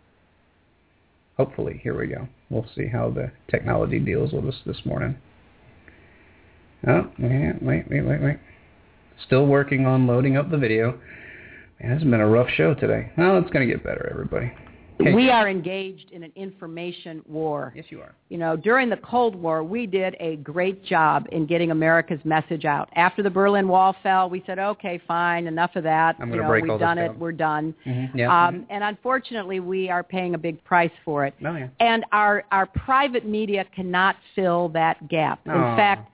[1.37, 2.27] Hopefully, here we go.
[2.49, 5.19] We'll see how the technology deals with us this morning.
[6.87, 8.39] Oh, wait, wait, wait, wait, wait.
[9.27, 10.99] Still working on loading up the video.
[11.81, 13.11] Man, it's been a rough show today.
[13.17, 14.53] Well, it's going to get better, everybody.
[15.01, 15.13] Okay.
[15.15, 17.73] We are engaged in an information war.
[17.77, 18.17] Yes, you are.
[18.31, 22.65] You know, during the Cold War, we did a great job in getting America's message
[22.65, 22.89] out.
[22.97, 26.17] After the Berlin Wall fell, we said, okay, fine, enough of that.
[26.19, 27.09] I'm you know, break we've all done this it.
[27.11, 27.19] down.
[27.21, 27.75] We're done.
[27.87, 28.19] Mm-hmm.
[28.19, 28.47] Yeah.
[28.47, 31.35] Um, and unfortunately, we are paying a big price for it.
[31.47, 31.69] Oh, yeah.
[31.79, 35.41] And our, our private media cannot fill that gap.
[35.47, 36.11] In fact,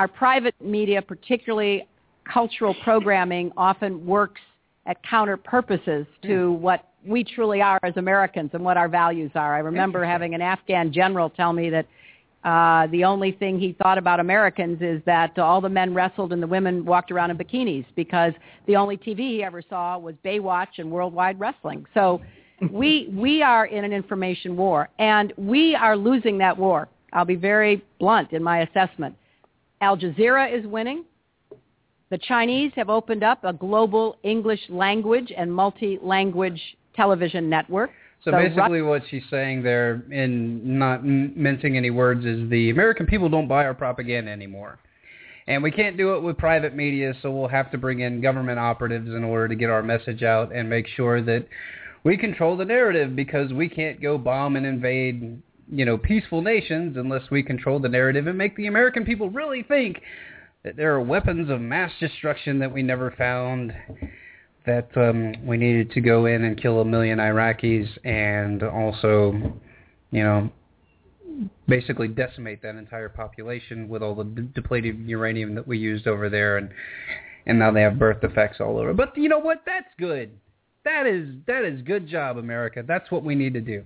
[0.00, 1.86] our private media, particularly
[2.24, 4.40] cultural programming, often works
[4.86, 9.54] at counter purposes to what we truly are as Americans and what our values are.
[9.54, 11.86] I remember having an Afghan general tell me that
[12.44, 16.42] uh, the only thing he thought about Americans is that all the men wrestled and
[16.42, 18.32] the women walked around in bikinis because
[18.66, 21.84] the only TV he ever saw was Baywatch and Worldwide Wrestling.
[21.92, 22.22] So
[22.70, 26.88] we we are in an information war and we are losing that war.
[27.12, 29.14] I'll be very blunt in my assessment.
[29.80, 31.04] Al Jazeera is winning.
[32.10, 36.60] The Chinese have opened up a global English language and multi-language
[36.94, 37.90] television network.
[38.24, 43.06] So The basically, what she's saying there, in not mincing any words, is the American
[43.06, 44.78] people don't buy our propaganda anymore,
[45.46, 47.14] and we can't do it with private media.
[47.22, 50.54] So we'll have to bring in government operatives in order to get our message out
[50.54, 51.46] and make sure that
[52.04, 55.40] we control the narrative because we can't go bomb and invade
[55.72, 59.62] you know, peaceful nations unless we control the narrative and make the American people really
[59.62, 60.00] think
[60.64, 63.72] that there are weapons of mass destruction that we never found,
[64.66, 69.32] that um, we needed to go in and kill a million Iraqis and also,
[70.10, 70.50] you know,
[71.66, 76.28] basically decimate that entire population with all the de- depleted uranium that we used over
[76.28, 76.70] there and
[77.46, 78.92] and now they have birth defects all over.
[78.92, 79.62] But you know what?
[79.64, 80.30] That's good.
[80.84, 82.84] That is that is good job, America.
[82.86, 83.82] That's what we need to do.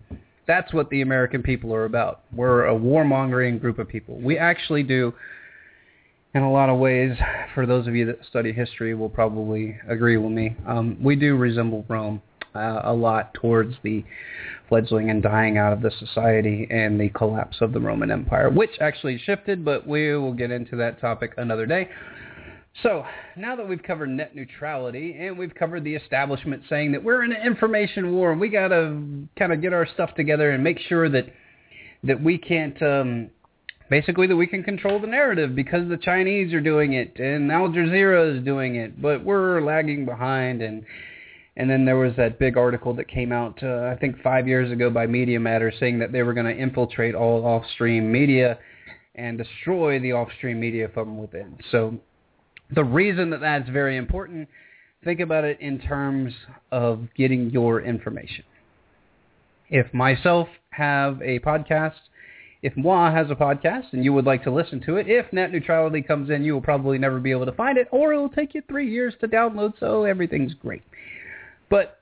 [0.47, 2.21] That's what the American people are about.
[2.33, 4.19] We're a warmongering group of people.
[4.21, 5.15] We actually do,
[6.35, 7.17] in a lot of ways,
[7.55, 11.37] for those of you that study history will probably agree with me, um, we do
[11.37, 12.21] resemble Rome
[12.55, 14.05] uh, a lot towards the
[14.69, 18.71] fledgling and dying out of the society and the collapse of the Roman Empire, which
[18.81, 21.89] actually shifted, but we will get into that topic another day.
[22.83, 23.05] So,
[23.37, 27.33] now that we've covered net neutrality and we've covered the establishment saying that we're in
[27.33, 30.81] an information war and we got to kind of get our stuff together and make
[30.81, 31.27] sure that
[32.03, 33.31] that we can't um
[33.89, 37.69] basically that we can control the narrative because the Chinese are doing it and Al
[37.69, 40.85] Jazeera is doing it, but we're lagging behind and
[41.57, 44.73] and then there was that big article that came out uh, I think 5 years
[44.73, 48.59] ago by Media Matter saying that they were going to infiltrate all off-stream media
[49.15, 51.57] and destroy the off-stream media from within.
[51.71, 52.01] So
[52.75, 54.49] the reason that that's very important,
[55.05, 56.33] think about it in terms
[56.73, 58.45] of getting your information.
[59.69, 61.95] If myself have a podcast,
[62.63, 65.53] if Moi has a podcast and you would like to listen to it, if net
[65.53, 68.29] neutrality comes in, you will probably never be able to find it, or it will
[68.29, 70.83] take you three years to download, so everything's great.
[71.69, 71.99] But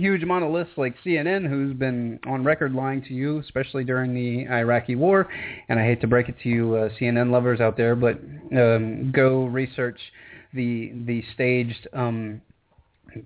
[0.00, 4.96] huge monoliths like CNN, who's been on record lying to you, especially during the Iraqi
[4.96, 5.28] war.
[5.68, 8.18] And I hate to break it to you, uh, CNN lovers out there, but
[8.56, 10.00] um, go research
[10.52, 12.40] the the staged um,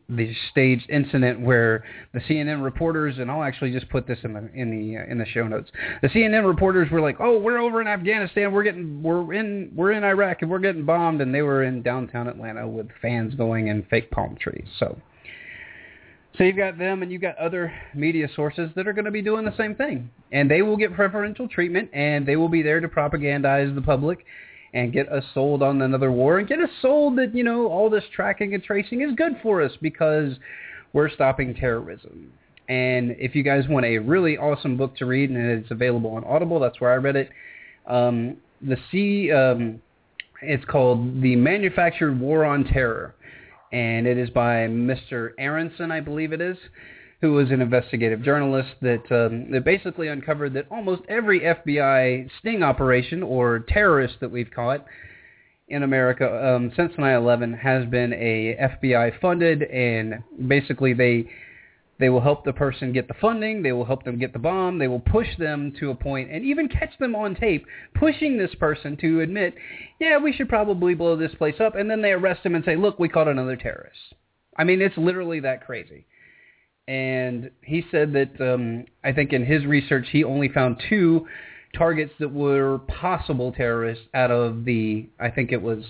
[0.09, 4.51] the staged incident where the CNN reporters and I'll actually just put this in the
[4.55, 5.71] in the uh, in the show notes.
[6.03, 8.53] The CNN reporters were like, "Oh, we're over in Afghanistan.
[8.53, 11.83] We're getting we're in we're in Iraq and we're getting bombed." And they were in
[11.83, 14.67] downtown Atlanta with fans going and fake palm trees.
[14.79, 14.99] So
[16.37, 19.23] so you've got them and you've got other media sources that are going to be
[19.23, 20.11] doing the same thing.
[20.33, 24.25] And they will get preferential treatment and they will be there to propagandize the public
[24.73, 27.89] and get us sold on another war and get us sold that, you know, all
[27.89, 30.33] this tracking and tracing is good for us because
[30.93, 32.33] we're stopping terrorism.
[32.69, 36.25] And if you guys want a really awesome book to read and it's available on
[36.25, 37.31] Audible, that's where I read it.
[37.87, 39.81] Um, the C, um,
[40.43, 43.15] it's called The Manufactured War on Terror
[43.75, 45.31] and it is by Mr.
[45.37, 46.57] Aaronson, I believe it is,
[47.21, 52.63] who was an investigative journalist that um, that basically uncovered that almost every FBI sting
[52.63, 54.87] operation or terrorist that we've caught
[55.67, 61.29] in America um, since 9/11 has been a FBI funded, and basically they
[61.99, 63.63] they will help the person get the funding.
[63.63, 64.79] They will help them get the bomb.
[64.79, 68.55] They will push them to a point and even catch them on tape pushing this
[68.57, 69.55] person to admit,
[70.01, 71.77] yeah, we should probably blow this place up.
[71.77, 73.99] And then they arrest him and say, look, we caught another terrorist.
[74.57, 76.07] I mean, it's literally that crazy.
[76.89, 81.27] And he said that um, I think in his research he only found two
[81.77, 85.85] targets that were possible terrorists out of the, I think it was,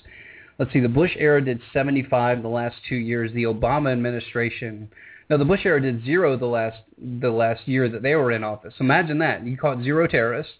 [0.58, 3.32] let's see, the Bush era did 75 the last two years.
[3.32, 4.90] The Obama administration
[5.30, 8.44] now the Bush era did zero the last the last year that they were in
[8.44, 8.74] office.
[8.80, 10.52] Imagine that you caught zero terrorists,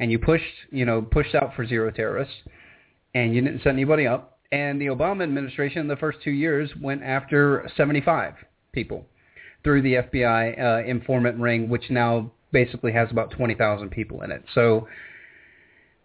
[0.00, 2.34] and you pushed you know pushed out for zero terrorists,
[3.14, 4.38] and you didn't set anybody up.
[4.50, 8.34] And the Obama administration, the first two years, went after 75
[8.72, 9.04] people
[9.62, 14.42] through the FBI uh, informant ring, which now basically has about 20,000 people in it.
[14.54, 14.88] So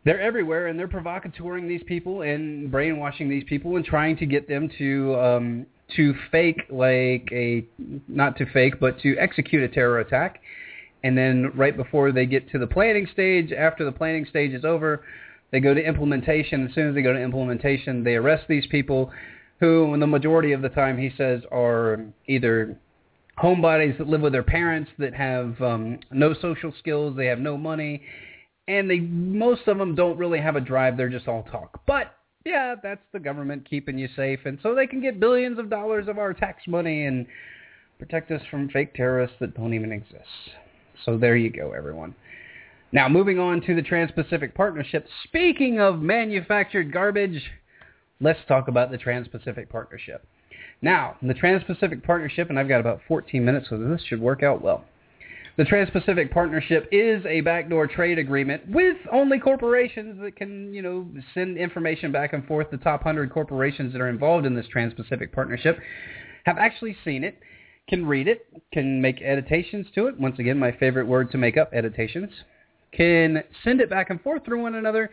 [0.04, 4.50] they're everywhere, and they're provocateuring these people and brainwashing these people and trying to get
[4.50, 7.66] them to um, to fake like a
[8.08, 10.42] not to fake but to execute a terror attack.
[11.04, 14.66] And then right before they get to the planning stage after the planning stage is
[14.66, 15.04] over
[15.52, 16.66] they go to implementation.
[16.68, 19.12] As soon as they go to implementation they arrest these people
[19.60, 22.78] who in the majority of the time he says are either
[23.42, 27.58] homebodies that live with their parents that have um, no social skills they have no
[27.58, 28.02] money
[28.68, 31.82] and they most of them don't really have a drive they're just all talk.
[31.86, 32.16] But
[32.46, 36.08] yeah, that's the government keeping you safe, and so they can get billions of dollars
[36.08, 37.26] of our tax money and
[38.00, 40.28] protect us from fake terrorists that don't even exist.
[41.06, 42.16] So there you go, everyone.
[42.92, 45.08] Now, moving on to the Trans-Pacific Partnership.
[45.24, 47.42] Speaking of manufactured garbage,
[48.22, 50.24] let's talk about the Trans-Pacific Partnership.
[50.82, 54.62] Now, the Trans-Pacific Partnership, and I've got about 14 minutes, so this should work out
[54.62, 54.86] well.
[55.56, 61.08] The Trans-Pacific Partnership is a backdoor trade agreement with only corporations that can, you know,
[61.36, 62.72] send information back and forth.
[62.72, 65.78] The top 100 corporations that are involved in this Trans-Pacific Partnership
[66.46, 67.38] have actually seen it,
[67.88, 70.20] can read it, can make editations to it.
[70.20, 72.32] Once again, my favorite word to make up, editations.
[72.92, 75.12] can send it back and forth through one another,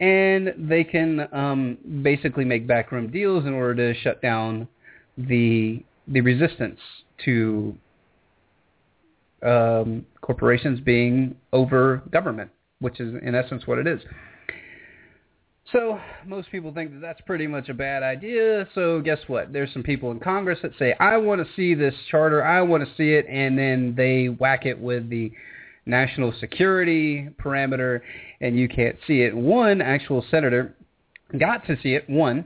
[0.00, 4.68] and they can um, basically make backroom deals in order to shut down
[5.16, 6.80] the the resistance
[7.24, 7.76] to
[9.42, 14.00] um, corporations being over government, which is in essence what it is.
[15.72, 18.68] So most people think that that's pretty much a bad idea.
[18.74, 19.52] So guess what?
[19.52, 22.44] There's some people in Congress that say, I want to see this charter.
[22.44, 23.26] I want to see it.
[23.26, 25.32] And then they whack it with the
[25.86, 28.00] national security parameter
[28.40, 29.34] and you can't see it.
[29.34, 30.74] One actual senator
[31.38, 32.08] got to see it.
[32.08, 32.44] One,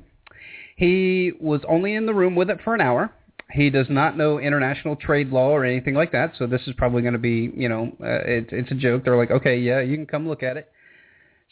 [0.77, 3.11] he was only in the room with it for an hour.
[3.53, 6.33] He does not know international trade law or anything like that.
[6.37, 9.05] So this is probably going to be, you know, uh, it, it's a joke.
[9.05, 10.71] They're like, okay, yeah, you can come look at it.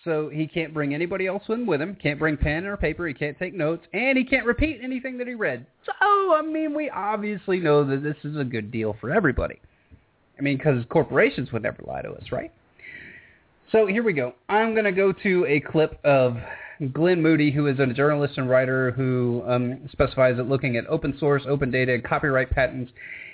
[0.03, 1.97] So he can't bring anybody else in with him.
[1.97, 3.07] Can't bring pen or paper.
[3.07, 5.66] He can't take notes, and he can't repeat anything that he read.
[5.86, 5.92] So
[6.34, 9.61] I mean, we obviously know that this is a good deal for everybody.
[10.38, 12.53] I mean, because corporations would never lie to us, right?
[13.72, 14.34] So here we go.
[14.49, 16.36] I'm going to go to a clip of
[16.93, 21.16] Glyn Moody, who is a journalist and writer who um, specifies at looking at open
[21.18, 22.93] source, open data, copyright patents,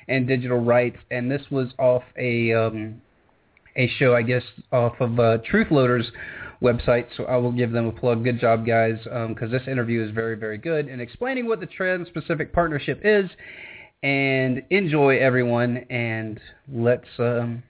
[0.08, 0.98] and digital rights.
[1.10, 3.00] And this was off a um,
[3.76, 5.38] a show, I guess, off of uh,
[6.62, 7.06] website.
[7.16, 8.24] So I will give them a plug.
[8.24, 11.66] Good job, guys, because um, this interview is very, very good in explaining what the
[11.66, 13.30] Trans-Pacific Partnership is.
[14.02, 16.40] And enjoy, everyone, and
[16.72, 17.62] let's um,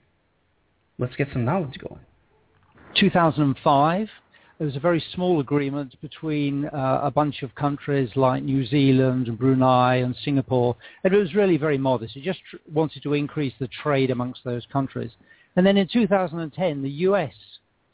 [0.97, 1.99] let's get some knowledge going.
[2.97, 4.07] 2005,
[4.61, 9.27] there was a very small agreement between uh, a bunch of countries like New Zealand
[9.27, 10.75] and Brunei and Singapore.
[11.03, 12.15] And it was really very modest.
[12.15, 15.09] It just tr- wanted to increase the trade amongst those countries.
[15.55, 17.33] And then in 2010, the US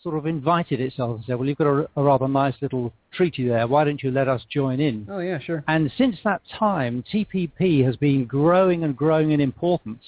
[0.04, 3.48] sort of invited itself and said, well, you've got a, a, rather nice little treaty
[3.48, 3.66] there.
[3.66, 5.08] Why don't you let us join in?
[5.10, 5.64] Oh, yeah, sure.
[5.70, 10.04] And since that time, TPP has been growing and growing in importance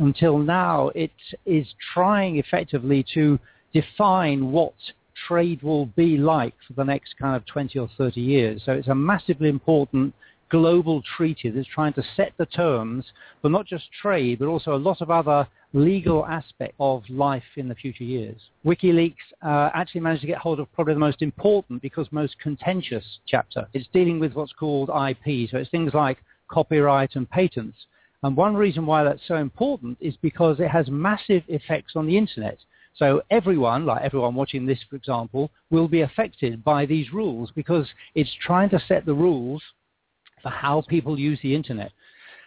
[0.00, 1.12] until now it
[1.46, 3.38] is trying effectively to
[3.72, 4.74] define what
[5.26, 8.62] trade will be like for the next kind of 20 or 30 years.
[8.64, 10.14] So it's a massively important
[10.50, 13.04] global treaty that's trying to set the terms
[13.40, 17.68] for not just trade, but also a lot of other legal aspects of life in
[17.68, 18.36] the future years.
[18.66, 23.04] WikiLeaks uh, actually managed to get hold of probably the most important because most contentious
[23.26, 23.68] chapter.
[23.72, 26.18] It's dealing with what's called IP, so it's things like
[26.48, 27.76] copyright and patents.
[28.22, 32.18] And one reason why that's so important is because it has massive effects on the
[32.18, 32.58] internet.
[32.96, 37.88] So everyone, like everyone watching this, for example, will be affected by these rules because
[38.14, 39.62] it's trying to set the rules
[40.42, 41.92] for how people use the internet.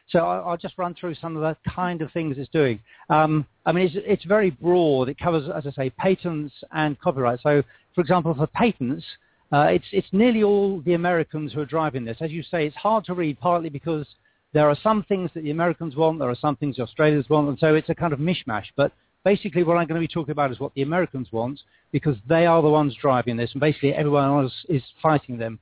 [0.10, 2.80] So I'll just run through some of the kind of things it's doing.
[3.10, 5.10] Um, I mean, it's, it's very broad.
[5.10, 7.40] It covers, as I say, patents and copyright.
[7.42, 7.64] So,
[7.96, 9.06] for example, for patents,
[9.52, 12.18] uh, it's, it's nearly all the Americans who are driving this.
[12.20, 14.06] As you say, it's hard to read partly because
[14.52, 17.50] there are some things that the Americans want, there are some things the Australians want,
[17.50, 18.66] and so it's a kind of mishmash.
[18.76, 18.92] But
[19.24, 21.60] basically what I'm going to be talking about is what the Americans want
[21.92, 25.60] because they are the ones driving this, and basically everyone else is fighting them.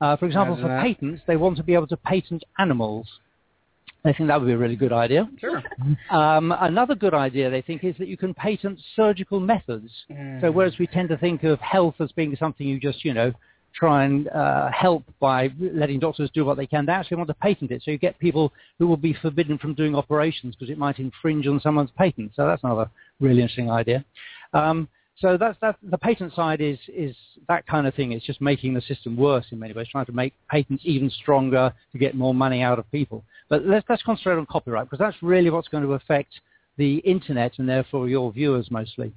[0.00, 3.06] Uh, for example, for patents, they want to be able to patent animals.
[4.04, 5.28] They think that would be a really good idea.
[5.40, 5.62] Sure.
[6.10, 9.90] Um, another good idea, they think, is that you can patent surgical methods.
[10.10, 10.40] Mm.
[10.40, 13.32] So whereas we tend to think of health as being something you just, you know,
[13.76, 17.34] try and uh, help by letting doctors do what they can, they actually want to
[17.34, 17.82] patent it.
[17.84, 21.46] So you get people who will be forbidden from doing operations because it might infringe
[21.46, 22.32] on someone's patent.
[22.34, 24.04] So that's another really interesting idea.
[24.54, 27.16] Um, so that's, that's the patent side is is
[27.48, 28.12] that kind of thing.
[28.12, 31.72] It's just making the system worse in many ways, trying to make patents even stronger
[31.92, 33.24] to get more money out of people.
[33.48, 36.34] But let's let's concentrate on copyright because that's really what's going to affect
[36.76, 39.12] the internet and therefore your viewers mostly.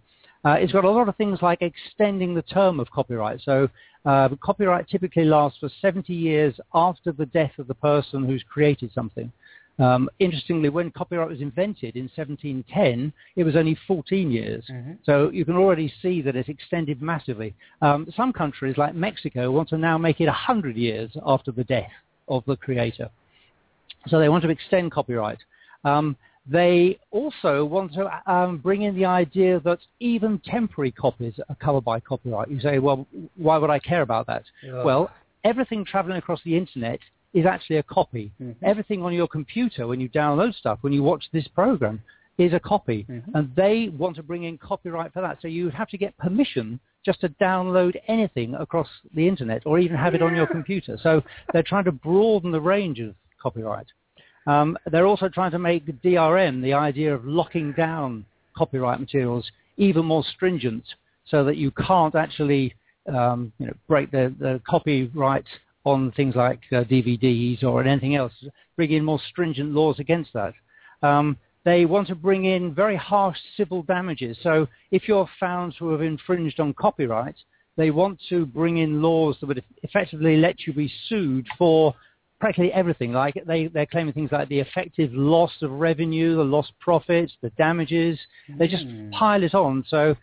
[0.46, 3.42] Uh, it's got a lot of things like extending the term of copyright.
[3.44, 3.70] So
[4.06, 8.92] uh, copyright typically lasts for 70 years after the death of the person who's created
[8.94, 9.32] something.
[9.80, 14.66] Um, interestingly, when copyright was invented in 1710, it was only 14 years.
[14.70, 14.94] Mm-hmm.
[15.06, 17.56] So you can already see that it's extended massively.
[17.82, 21.92] Um, some countries, like Mexico, want to now make it 100 years after the death
[22.28, 23.10] of the creator.
[24.08, 25.40] So they want to extend copyright.
[25.86, 26.18] Um,
[26.52, 31.86] they also want to um, bring in the idea that even temporary copies are covered
[31.86, 32.50] by copyright.
[32.50, 34.44] You say, well, why would I care about that?
[34.64, 34.84] Yeah.
[34.84, 35.12] Well,
[35.44, 37.00] everything traveling across the internet
[37.34, 38.32] is actually a copy.
[38.42, 38.66] Mm-hmm.
[38.66, 42.02] Everything on your computer when you download stuff, when you watch this program,
[42.40, 43.06] is a copy.
[43.08, 43.36] Mm-hmm.
[43.36, 45.38] And they want to bring in copyright for that.
[45.42, 49.98] So you have to get permission just to download anything across the internet or even
[49.98, 50.98] have it on your computer.
[51.02, 51.22] So
[51.54, 53.88] they're trying to broaden the range of copyright.
[54.50, 58.26] Um, they're also trying to make DRM, the idea of locking down
[58.58, 59.46] copyright materials,
[59.78, 60.84] even more stringent
[61.28, 62.74] so that you can't actually
[63.08, 65.46] um, you know, break the, the copyright
[65.84, 68.34] on things like uh, DVDs or anything else,
[68.76, 70.54] bring in more stringent laws against that.
[71.04, 74.36] Um, they want to bring in very harsh civil damages.
[74.42, 77.36] So if you're found to have infringed on copyright,
[77.78, 81.94] they want to bring in laws that would effectively let you be sued for
[82.40, 83.12] practically everything.
[83.12, 87.50] Like they, they're claiming things like the effective loss of revenue, the lost profits, the
[87.52, 88.18] damages.
[88.58, 89.12] They just Hmm.
[89.12, 89.84] pile it on.
[89.88, 90.16] So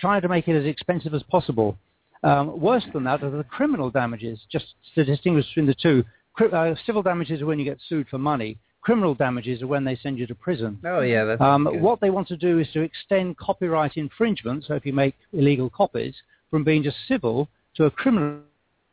[0.00, 1.76] trying to make it as expensive as possible.
[2.22, 6.04] Um, worse than that are the criminal damages, just to distinguish between the two.
[6.32, 8.56] Cri- uh, civil damages are when you get sued for money.
[8.80, 10.78] Criminal damages are when they send you to prison.
[10.84, 14.74] Oh yeah, that's Um, what they want to do is to extend copyright infringement, so
[14.74, 16.14] if you make illegal copies,
[16.50, 18.40] from being just civil to a criminal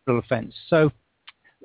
[0.08, 0.54] offence.
[0.68, 0.92] So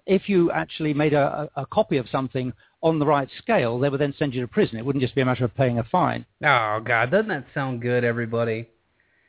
[0.07, 4.01] if you actually made a, a, copy of something on the right scale, they would
[4.01, 4.79] then send you to prison.
[4.79, 6.25] It wouldn't just be a matter of paying a fine.
[6.45, 8.69] Oh God, doesn't that sound good, everybody?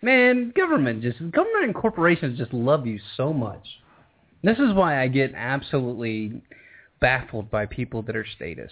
[0.01, 3.65] Man, government just government and corporations just love you so much.
[4.43, 6.41] This is why I get absolutely
[7.01, 8.71] baffled by people that are status.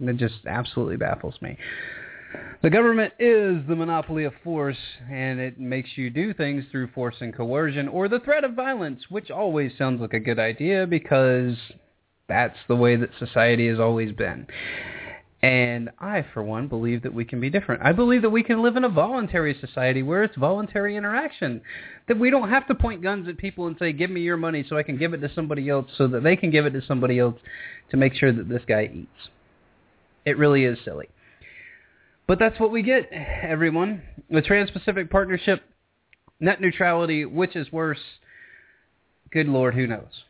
[0.00, 1.56] It just absolutely baffles me.
[2.62, 4.78] The government is the monopoly of force,
[5.10, 9.02] and it makes you do things through force and coercion or the threat of violence,
[9.10, 11.56] which always sounds like a good idea because
[12.28, 14.46] that's the way that society has always been.
[15.42, 17.82] And I, for one, believe that we can be different.
[17.84, 21.60] I believe that we can live in a voluntary society where it's voluntary interaction.
[22.08, 24.64] That we don't have to point guns at people and say, give me your money
[24.66, 26.80] so I can give it to somebody else so that they can give it to
[26.88, 27.38] somebody else
[27.90, 29.28] to make sure that this guy eats.
[30.24, 31.10] It really is silly.
[32.26, 34.02] But that's what we get, everyone.
[34.30, 35.62] The Trans-Pacific Partnership,
[36.40, 38.00] net neutrality, which is worse,
[39.30, 40.24] good Lord, who knows.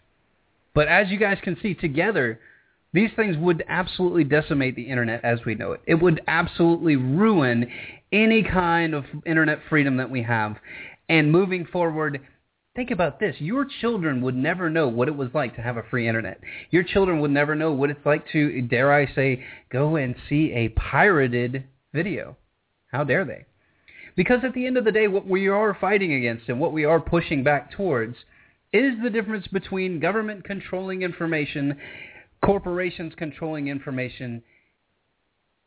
[0.74, 2.40] But as you guys can see, together,
[2.92, 5.82] these things would absolutely decimate the internet as we know it.
[5.86, 7.70] It would absolutely ruin
[8.10, 10.56] any kind of internet freedom that we have.
[11.08, 12.20] And moving forward,
[12.74, 13.36] think about this.
[13.38, 16.40] Your children would never know what it was like to have a free internet.
[16.70, 20.52] Your children would never know what it's like to, dare I say, go and see
[20.52, 21.64] a pirated
[21.94, 22.36] video.
[22.88, 23.46] How dare they?
[24.16, 26.84] Because at the end of the day, what we are fighting against and what we
[26.84, 28.16] are pushing back towards
[28.72, 31.76] is the difference between government controlling information,
[32.44, 34.42] corporations controlling information,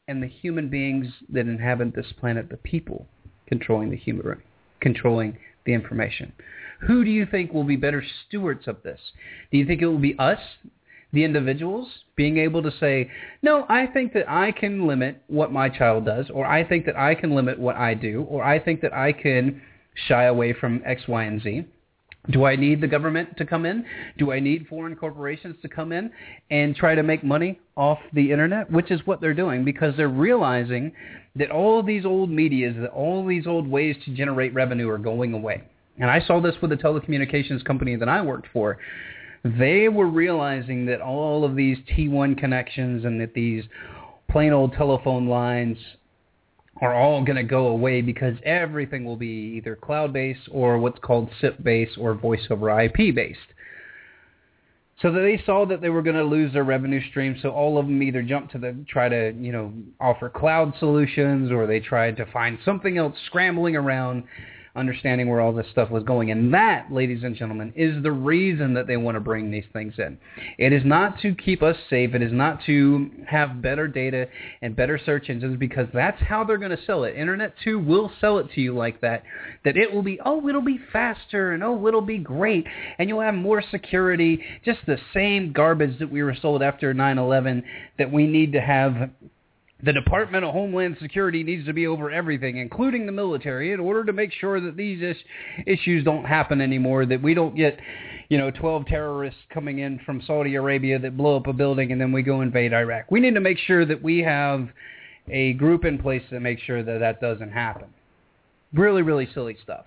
[0.07, 3.07] and the human beings that inhabit this planet, the people
[3.47, 4.41] controlling the human,
[4.79, 6.31] controlling the information.
[6.81, 8.99] Who do you think will be better stewards of this?
[9.51, 10.39] Do you think it will be us,
[11.13, 13.09] the individuals, being able to say,
[13.41, 16.97] no, I think that I can limit what my child does, or I think that
[16.97, 19.61] I can limit what I do, or I think that I can
[20.07, 21.65] shy away from X, Y, and Z?
[22.29, 23.85] Do I need the government to come in?
[24.17, 26.11] Do I need foreign corporations to come in
[26.51, 28.69] and try to make money off the internet?
[28.69, 30.91] Which is what they're doing because they're realizing
[31.37, 34.89] that all of these old medias, that all of these old ways to generate revenue
[34.89, 35.63] are going away.
[35.99, 38.77] And I saw this with the telecommunications company that I worked for.
[39.59, 43.63] They were realizing that all of these T1 connections and that these
[44.29, 45.77] plain old telephone lines
[46.81, 51.29] are all going to go away because everything will be either cloud-based or what's called
[51.41, 53.39] SIP-based or voice over IP-based.
[55.01, 57.85] So they saw that they were going to lose their revenue stream, so all of
[57.85, 62.17] them either jumped to the try to you know offer cloud solutions or they tried
[62.17, 64.23] to find something else scrambling around
[64.77, 66.31] understanding where all this stuff was going.
[66.31, 69.95] And that, ladies and gentlemen, is the reason that they want to bring these things
[69.97, 70.17] in.
[70.57, 72.13] It is not to keep us safe.
[72.13, 74.27] It is not to have better data
[74.61, 77.15] and better search engines because that's how they're going to sell it.
[77.15, 79.23] Internet 2 will sell it to you like that,
[79.65, 82.65] that it will be, oh, it'll be faster and oh, it'll be great
[82.99, 87.63] and you'll have more security, just the same garbage that we were sold after 9-11
[87.97, 89.09] that we need to have
[89.83, 94.03] the Department of Homeland Security needs to be over everything, including the military, in order
[94.05, 95.23] to make sure that these is-
[95.65, 97.79] issues don't happen anymore, that we don't get,
[98.29, 102.01] you know, 12 terrorists coming in from Saudi Arabia that blow up a building and
[102.01, 103.11] then we go invade Iraq.
[103.11, 104.69] We need to make sure that we have
[105.29, 107.87] a group in place to make sure that that doesn't happen.
[108.73, 109.85] Really, really silly stuff.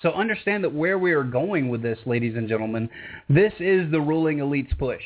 [0.00, 2.88] So understand that where we are going with this, ladies and gentlemen,
[3.28, 5.02] this is the ruling elite's push.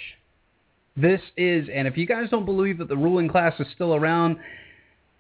[0.97, 4.39] This is, and if you guys don't believe that the ruling class is still around,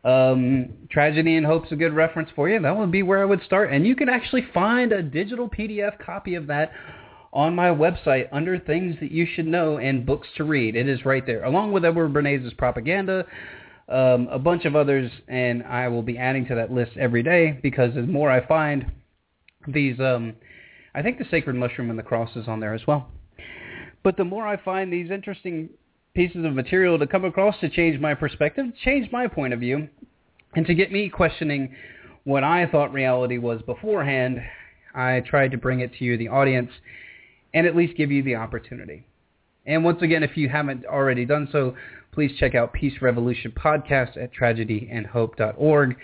[0.04, 2.60] um, Tragedy and Hope's a good reference for you.
[2.60, 3.72] That would be where I would start.
[3.72, 6.72] And you can actually find a digital PDF copy of that
[7.32, 10.76] on my website under things that you should know and books to read.
[10.76, 13.26] It is right there, along with Edward Bernays' propaganda,
[13.88, 17.58] um, a bunch of others, and I will be adding to that list every day
[17.62, 18.86] because the more I find
[19.68, 20.34] these, um,
[20.94, 23.10] I think the Sacred Mushroom and the Cross is on there as well.
[24.06, 25.68] But the more I find these interesting
[26.14, 29.88] pieces of material to come across to change my perspective, change my point of view,
[30.54, 31.74] and to get me questioning
[32.22, 34.40] what I thought reality was beforehand,
[34.94, 36.70] I tried to bring it to you, the audience,
[37.52, 39.04] and at least give you the opportunity.
[39.66, 41.74] And once again, if you haven't already done so,
[42.12, 45.96] please check out Peace Revolution Podcast at tragedyandhope.org.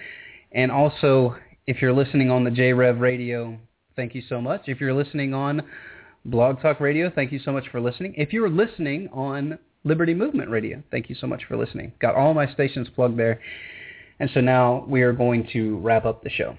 [0.51, 1.37] And also,
[1.69, 3.57] if you're listening on the JRev radio,
[3.95, 4.63] thank you so much.
[4.67, 5.63] If you're listening on
[6.25, 8.15] Blog Talk Radio, thank you so much for listening.
[8.17, 11.93] If you're listening on Liberty Movement Radio, thank you so much for listening.
[12.01, 13.41] Got all my stations plugged there.
[14.21, 16.57] And so now we are going to wrap up the show.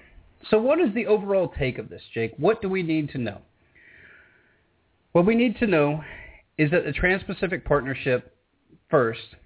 [0.50, 2.34] So what is the overall take of this, Jake?
[2.36, 3.40] What do we need to know?
[5.12, 6.04] What we need to know
[6.58, 8.36] is that the Trans-Pacific Partnership,
[8.90, 9.36] first,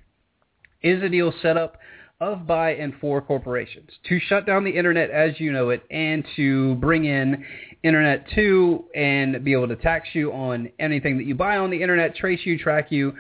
[0.83, 1.77] is a deal set up
[2.21, 6.25] of, by, and for corporations to shut down the internet as you know it and
[6.37, 7.45] to bring in
[7.85, 11.81] Internet 2 and be able to tax you on anything that you buy on the
[11.81, 13.13] internet, trace you, track you,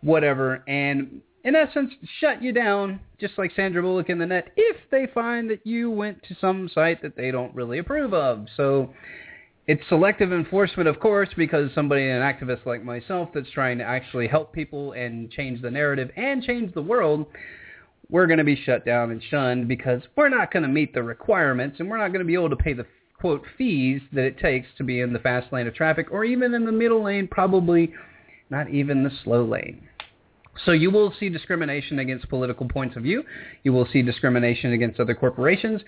[0.00, 4.76] whatever, and in essence, shut you down, just like Sandra Bullock in the net, if
[4.90, 8.46] they find that you went to some site that they don't really approve of.
[8.56, 8.92] So
[9.68, 14.26] it's selective enforcement, of course, because somebody, an activist like myself, that's trying to actually
[14.26, 17.26] help people and change the narrative and change the world,
[18.08, 21.02] we're going to be shut down and shunned because we're not going to meet the
[21.02, 22.86] requirements and we're not going to be able to pay the
[23.18, 26.54] quote fees that it takes to be in the fast lane of traffic or even
[26.54, 27.92] in the middle lane, probably
[28.50, 29.88] not even the slow lane.
[30.64, 33.24] So you will see discrimination against political points of view.
[33.62, 35.82] You will see discrimination against other corporations.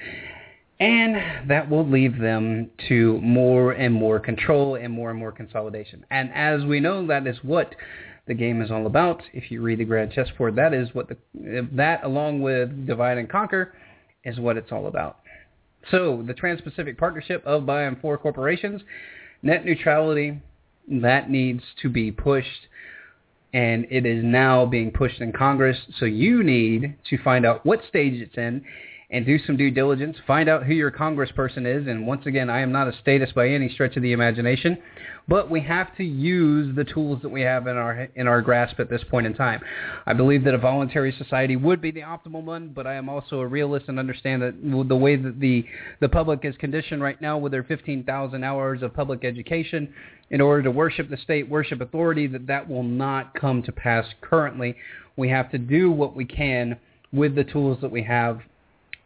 [0.80, 6.04] And that will leave them to more and more control and more and more consolidation.
[6.10, 7.74] And as we know, that is what
[8.28, 9.22] the game is all about.
[9.32, 11.16] If you read the Grand Chessboard, that is what the
[11.72, 13.74] that along with divide and conquer
[14.22, 15.18] is what it's all about.
[15.90, 18.82] So the Trans-Pacific Partnership of by and for corporations,
[19.42, 20.40] net neutrality,
[20.86, 22.66] that needs to be pushed
[23.54, 25.78] and it is now being pushed in Congress.
[25.98, 28.64] So you need to find out what stage it's in
[29.10, 30.18] and do some due diligence.
[30.26, 31.86] Find out who your congressperson is.
[31.86, 34.76] And once again, I am not a statist by any stretch of the imagination,
[35.26, 38.78] but we have to use the tools that we have in our in our grasp
[38.80, 39.60] at this point in time.
[40.04, 43.40] I believe that a voluntary society would be the optimal one, but I am also
[43.40, 45.64] a realist and understand that the way that the
[46.00, 49.92] the public is conditioned right now with their 15,000 hours of public education
[50.30, 54.04] in order to worship the state, worship authority, that that will not come to pass
[54.20, 54.76] currently.
[55.16, 56.78] We have to do what we can
[57.10, 58.42] with the tools that we have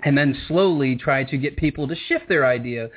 [0.05, 2.89] and then slowly try to get people to shift their idea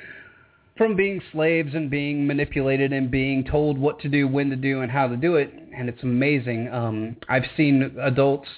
[0.76, 4.82] from being slaves and being manipulated and being told what to do, when to do,
[4.82, 5.50] and how to do it.
[5.74, 6.68] And it's amazing.
[6.70, 8.48] Um, I've seen adults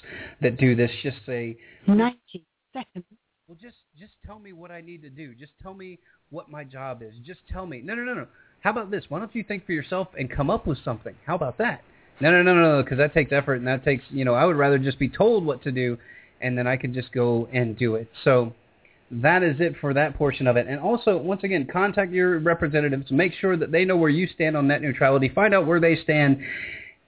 [0.41, 2.19] that do this just say, 90
[2.73, 3.05] seconds.
[3.47, 5.35] Well, just just tell me what I need to do.
[5.35, 5.99] Just tell me
[6.31, 7.15] what my job is.
[7.25, 7.81] Just tell me.
[7.83, 8.27] No, no, no, no.
[8.61, 9.05] How about this?
[9.09, 11.15] Why don't you think for yourself and come up with something?
[11.25, 11.83] How about that?
[12.21, 14.45] No, no, no, no, no, because that takes effort and that takes, you know, I
[14.45, 15.97] would rather just be told what to do
[16.41, 18.09] and then I could just go and do it.
[18.25, 18.53] So
[19.11, 20.67] that is it for that portion of it.
[20.67, 23.11] And also, once again, contact your representatives.
[23.11, 25.31] Make sure that they know where you stand on net neutrality.
[25.31, 26.39] Find out where they stand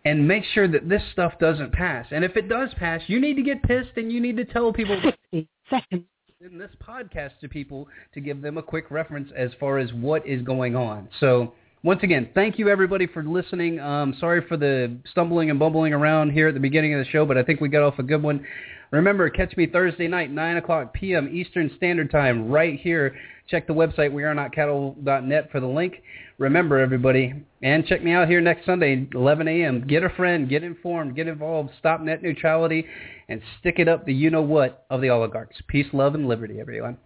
[0.05, 2.07] and make sure that this stuff doesn't pass.
[2.11, 4.73] And if it does pass, you need to get pissed and you need to tell
[4.73, 4.99] people
[5.33, 6.05] 60 seconds.
[6.41, 10.27] in this podcast to people to give them a quick reference as far as what
[10.27, 11.09] is going on.
[11.21, 11.53] So
[11.83, 13.79] once again, thank you everybody for listening.
[13.79, 17.27] Um, sorry for the stumbling and bumbling around here at the beginning of the show,
[17.27, 18.45] but I think we got off a good one.
[18.91, 21.29] Remember, catch me Thursday night, 9 o'clock p.m.
[21.33, 23.15] Eastern Standard Time, right here.
[23.49, 26.03] Check the website, wearenotcattle.net for the link.
[26.39, 29.87] Remember, everybody, and check me out here next Sunday, 11 a.m.
[29.87, 32.87] Get a friend, get informed, get involved, stop net neutrality,
[33.29, 35.57] and stick it up the you-know-what of the oligarchs.
[35.69, 36.97] Peace, love, and liberty, everyone.